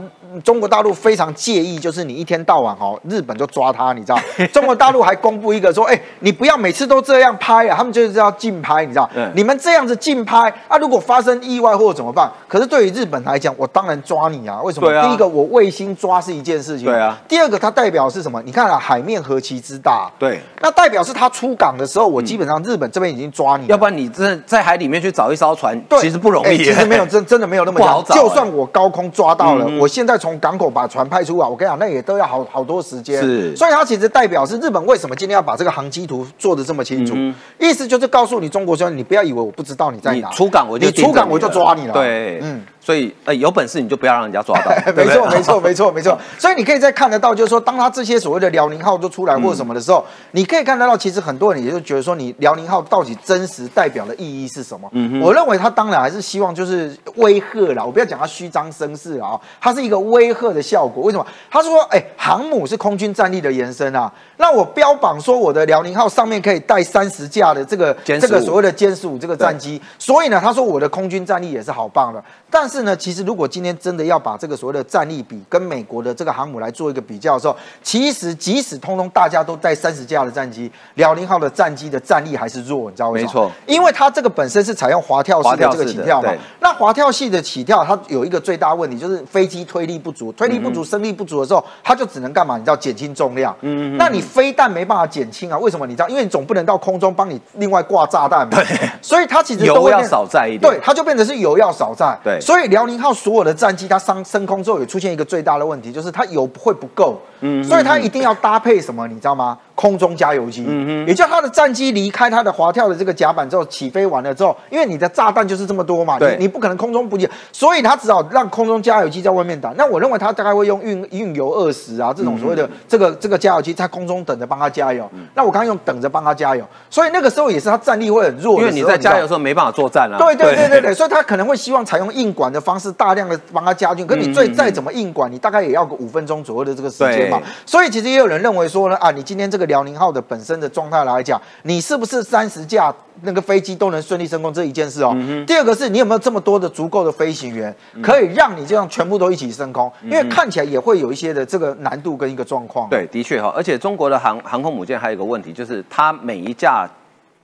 [0.46, 4.20] 中国大陆非常介意，就是你一天到晚哦，日本就抓他，你知道？
[4.54, 9.10] 中国大陆还公布一个说，哎，你不要每次都这样拍啊，他们就是要竞拍，你知道？
[9.34, 12.32] 你们这样子竞拍啊，如果发生意外或者怎么办？
[12.48, 14.62] 可是对于日本来讲，我当然抓你啊！
[14.64, 14.90] 为什么？
[15.02, 16.86] 第一个，我卫星抓是一件事情。
[16.86, 17.18] 对啊。
[17.28, 18.42] 第二个，它代表是什么？
[18.44, 20.10] 你看啊，海面何其之大。
[20.18, 20.40] 对。
[20.62, 23.66] 那代表是他出港的时候，我基本上日本这边已经抓你。
[23.68, 26.58] 要不然你真的在海里面去找一艘船，其实不容易。
[26.58, 28.16] 其实没有真真的没有那么好找。
[28.16, 33.22] 就算我高空抓到了，我现在从港口把船派出啊，我跟你讲，那也都要好好多时间。
[33.22, 33.56] 是。
[33.56, 37.16] 所以它其实代表是日本为什么今天要把这个航机图做的这么清楚？
[37.60, 40.30] 意思就是告诉你中国说，你不要以为我不知道你在哪。
[40.30, 41.94] 出港我就你出港我就抓你了。
[41.94, 42.62] 对，嗯。
[42.82, 44.72] 所以，呃，有本事你就不要让人家抓到。
[44.94, 46.18] 没错，没错，没错，没错。
[46.40, 54.90] 所以你可以再看得到，就是说，当他这些所谓的辽宁号都出来或者什么的时候，你可以看得到，其实很多人也就觉得说，你辽宁号到底真实代表的意义是什么？
[54.94, 61.04] 嗯我认为他当然还是希望就是威吓啦，我不要讲他虚张声势啊，它是一个威吓的效果。
[61.04, 61.26] 为什么？
[61.52, 72.24] 他说，哎，航母是空军战力的延伸啊，那我标榜说我的辽宁号上面可以带三十架的这个这个所谓的歼十五这个战机，所以呢，他说我的空军战力也是好棒的。
[72.50, 83.30] 但是呢，其实如果今天真的要把这个所谓的战力比跟美国的这个航母来做一个比较的时候，其实即使通通大家都带三十架的战机，辽宁号的战机的战力还是弱，你知道为什么？
[83.30, 86.32] 没错，因为它这个本身是采用滑跳式的这个起跳嘛。
[86.62, 92.58] 那滑跳系的起跳，它有一个最大问题就是飞机推力不足，推力不足、升力不足的时候，它就只能干嘛？
[92.58, 93.56] 你知道减轻重量。
[93.62, 93.98] 嗯嗯。
[93.98, 95.58] 那你飞弹没办法减轻啊？
[95.58, 95.86] 为什么？
[95.88, 96.08] 你知道？
[96.08, 98.58] 因为你总不能到空中帮你另外挂炸弹嘛。
[98.64, 98.90] 对。
[99.02, 100.62] 所以它其实油要少载一点。
[100.62, 102.18] 对，它就变成是油要少载。
[102.24, 102.40] 对。
[102.40, 107.20] 所以辽宁号所有的战机，它上升空之后，也出现一个最大的问题，就是它油会不够。
[107.42, 109.58] 嗯，所以它一定要搭配什么，你知道吗？
[109.82, 119.74] 空中加油机，嗯嗯，也就它的战机离开它的滑跳的这个甲板之后，起飞完了之后，因为你的炸弹就是这么多嘛，你，你不可能空中补给，所以它只好让空中加油机在外面打。
[119.76, 125.10] 那我认为它大概会用运运油二十啊这种所谓的这个这个加油机在空中等着帮他加油。
[125.34, 130.18] 那我刚刚用等着帮他加油，所以那个时候也是他战力会很弱，因为你在加油的时候没办法作战啊。
[130.20, 134.06] 对对对对对，所以他可能会希望采用硬管的方式，大量的帮他加军。
[134.06, 137.42] 可你最再怎么硬管，你大概也要个五分钟左右的这个时间嘛。
[137.66, 140.52] 所以其实也有人认为说呢，啊，你今天这个辽宁号的本身。
[140.62, 142.94] 的状态来讲，你是不是三十架
[143.24, 145.12] 那个飞机都能顺利升空这一件事哦？
[145.48, 149.92] 第二个是你有没有这么多的足够的飞行员，可以让你这样全部都一起升空？
[150.04, 152.88] 因为看起来也会有一些的这个难度跟一个状况。
[152.90, 156.88] 对，的确哈，而且中国的航航空母舰还有一个问题，就是它每一架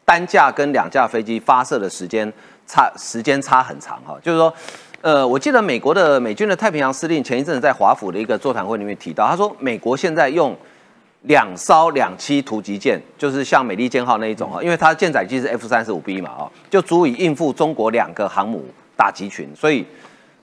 [0.06, 2.32] 单架跟两架飞机发射的时间
[2.68, 4.16] 差时间差很长哈。
[4.22, 4.54] 就是说，
[5.02, 10.56] 呃，我记得美国的美军的太平洋司令前一阵子在华府的一个座谈会里面提到，他说美国现在用。
[11.24, 18.64] 两艘两栖突击舰，就是像美利坚号那一种啊，因为它舰载机是 F 三十五 B 嘛啊，就足以应付中国两个航母
[18.96, 19.86] 打击群，所以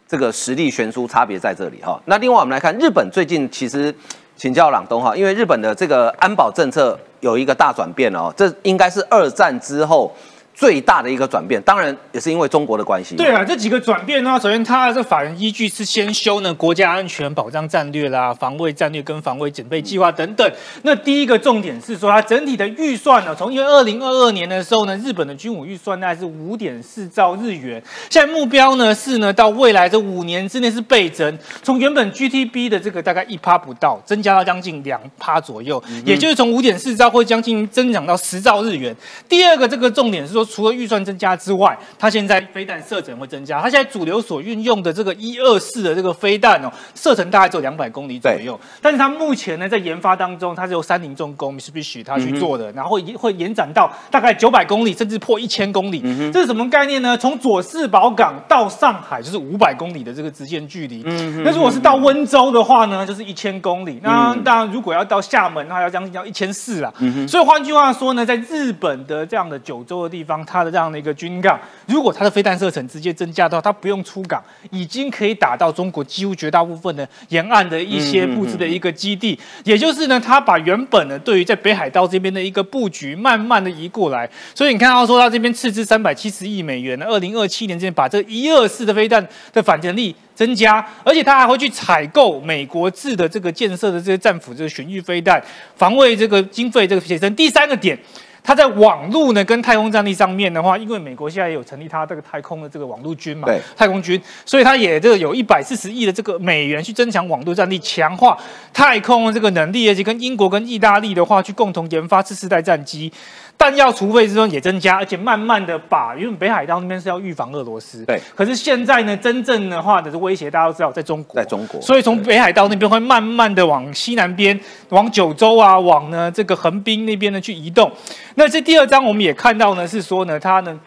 [0.06, 2.00] 这个实力悬殊差别在这里哈。
[2.04, 3.94] 那另外我们来看日本最近其实
[4.36, 10.14] 请教朗东哈，因为日本的这个安保政策有一个大转变哦，这应该是二战之后。
[10.54, 13.16] 最大的一个转变，当然也是因为中国的关系。
[13.16, 20.48] 对啊，这几个转变呢，首先它的这法人依据是先修呢国家安全保障战略啦、防卫战略跟防卫准备计划等等。
[20.82, 38.94] 那第一个重点是说，它整体的预算呢，从因为二零二二年的时候呢，日本的军武预算大概是五点四兆日元，现在目标呢是呢到未来这五年之内是倍增，从原本 GTB 的这个大概一趴不到，增加到将近两趴左右，也就是从五点四兆会将近增长到十兆日元。
[39.28, 40.43] 第二个这个重点是说。
[40.44, 43.60] 除了预算增加之外，它现在飞弹射程会增加。
[43.60, 48.58] 它现在主流所运用的这个一二四的这个飞弹哦，射程大概只有两百公里左右。
[48.82, 56.02] 但是它目前呢，在研发当中，它是由三菱重工是必须它去做的，然后会延展到大概九百公里，甚至破一千公里。
[56.32, 57.16] 这是什么概念呢？
[57.16, 61.02] 从佐世保港到上海就是五百公里的这个直线距离。
[61.06, 63.98] 嗯那如果是到温州的话呢，就是一千公里。
[64.02, 66.92] 那当然，如果要到厦门的话，要将近要一千四啊。
[67.26, 70.33] 所以换句话说呢，在日本的这样的九州的地方。
[70.46, 95.42] 它的这样的一个军港，如果它的飞弹射程直接增加到它不用出港，已经可以打到中国几乎绝大部分的沿岸的一些布置的一个基地，也就是呢，它把原本呢对于在北海道这边的一个布局慢慢的移过来，所以你看到说它这边斥资三百七十亿美元呢，二零二七年之前把这一二四的飞弹的反潜力增加，而且他还会去采购美国制的这个建设的这些战斧这个巡弋飞弹，
[95.76, 97.34] 防卫这个经费这个提升。
[97.34, 97.98] 第三个点。
[98.46, 108.38] 它在网络呢跟太空战力上面的话，因为美国现在也有成立它这个太空的这个网络军嘛，太空军，所以它也这个有一百四十亿的这个美元去增强网络战力，强化
[108.70, 113.10] 太空的这个能力，而且跟英国跟意大利的话去共同研发次世代战机。
[113.56, 118.20] 弹药储备之中也增加，而且慢慢的把，因为北海道那边是要预防俄罗斯，对。
[118.34, 124.58] 可是现在呢，真正的话的威胁，大家都知道在中国，在中国，所以从北海道那边会慢慢的往西南边，
[124.90, 127.90] 往九州啊，往呢这个横滨那边呢去移动。
[128.34, 130.78] 那这第二章我们也看到呢，是说呢，它呢，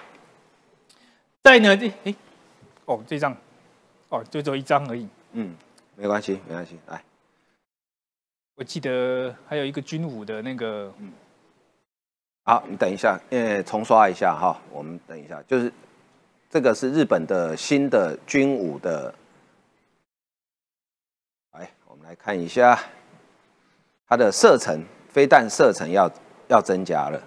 [1.42, 2.14] 在呢这哎，
[2.86, 3.36] 哦这张，
[4.10, 5.56] 哦就只有一张而已，嗯，
[5.96, 7.02] 没关系没关系，来，
[8.56, 11.10] 我记得还有一个军武的那个，嗯。
[12.48, 14.58] 好，你等一下，呃，重刷一下哈。
[14.72, 15.70] 我们等一下，就是
[16.50, 19.14] 这个是日本的新的军武的，
[21.52, 22.80] 来，我们来看一下
[24.08, 26.10] 它的射程，飞弹射程要
[26.48, 27.22] 要增加了。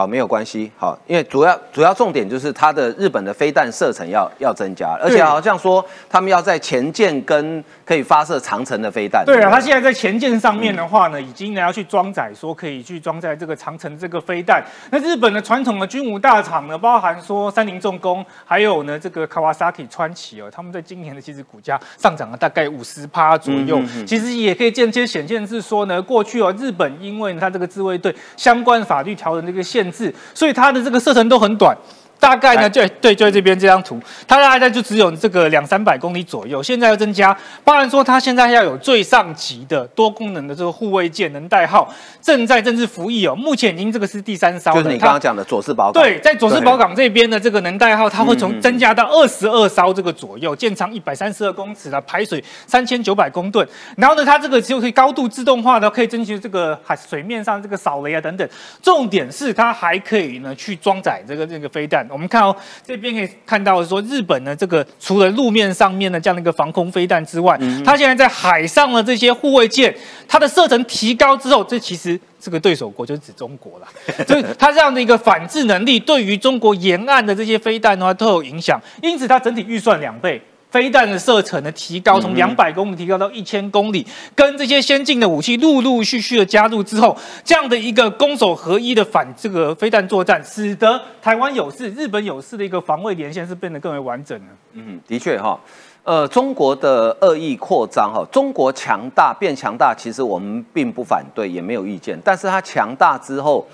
[0.00, 0.72] 好，没有关系。
[0.78, 9.22] 好，因为主要主要重点就是它的日本的飞弹射程要要增加，而且好像说他们要在前舰跟可以发射长城的飞弹。
[9.26, 14.64] 对啊，他现在在前舰上面的话呢，已经呢要去装载，说可以去装载这个长程这个飞弹。
[14.90, 23.78] 那日本的传统的军武大厂呢，包含说三菱重工，还有呢这个 Kawasaki 川崎哦，他们在今年的其实股价上涨了大概五十趴左右。
[24.06, 29.89] 其实也可以间接显现是说呢，过去哦日本因为它这个自卫队相关法律条文这个限。
[30.34, 31.76] 所以它的这个射程都很短。
[32.20, 33.98] 大概呢，就对，就在这边这张图，
[34.28, 36.62] 它大概就只有这个两三百公里左右。
[36.62, 43.34] 现在要增加，包含说它现在要有最上级的多功能的这个护卫舰能代号，正在正式服役哦。
[43.34, 46.02] 目前已经这个是第三艘，就是你刚刚讲的佐世保港。
[46.02, 53.66] 对，在佐世保港这边的这个能代号，它会从增加到二十二艘这个左右，舰长一百三十二公尺的排水三千九百公吨。
[53.96, 58.46] 然后呢，它这个就可以高度自动化的，可以争取这个海水面上这个扫雷啊等等。
[58.82, 62.06] 重点是它还可以呢去装载这个这个飞弹。
[62.10, 62.54] 我们看哦，
[62.86, 69.94] 这边可以看到说，日本呢，这个除了路面上面的这样的一个防空飞弹之外，它现在在海上的这些护卫舰，
[70.28, 73.88] 它的射程提高之后，这其实这个对手国就是指中国了。
[74.26, 78.80] 所以它这样的一个反制能力，对于中国沿岸的这些飞弹的话都有影响。
[79.02, 80.40] 因此，它整体预算两倍。
[80.70, 84.06] 飞弹的射程的提高，从两百公里提高到一千公里，
[84.36, 94.46] 跟这些先进的武器陆陆续续的加入之后，这样的一个攻守合一的反这个飞弹作战，使得台湾有事、日本有事的一个防卫连线是变得更为完整的。
[94.74, 95.58] 嗯，的确哈，
[96.04, 103.66] 呃，中国的恶意扩张哈，中国强大变强大，其实我们并不反对，也没有意见，但是它强大之后，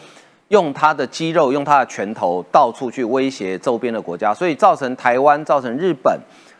[0.48, 6.18] 用它的肌肉、用它的拳头到处去威胁周边的国家，所以造成台湾、造成日本。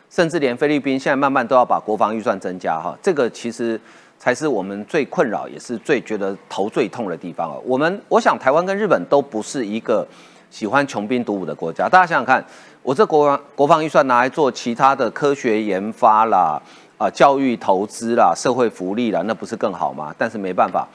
[0.09, 3.79] 甚至连菲律宾现在慢慢都要把国防预算增加哈，这个其实
[4.19, 7.57] 才是我们最困扰，也是最觉得头最痛的地方啊。
[7.65, 10.07] 我们我想台湾跟日本都不是一个
[10.51, 12.45] 喜欢穷兵黩武的国家，大家想想看，
[12.83, 16.61] 我这国防国防预算拿来做其他的科学研发啦、
[16.97, 20.15] 啊教育投资啦、社会福利啦，那不是更好吗？
[20.17, 20.89] 但是没办法，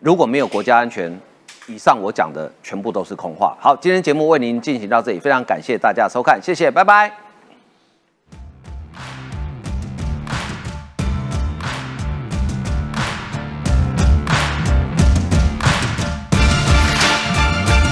[0.00, 1.20] 如果没有国家安全，
[1.66, 3.54] 以上我讲的全部都是空话。
[3.60, 7.31] 好，今天节目为您进行到这里，非常感谢大家收看，谢谢，拜拜。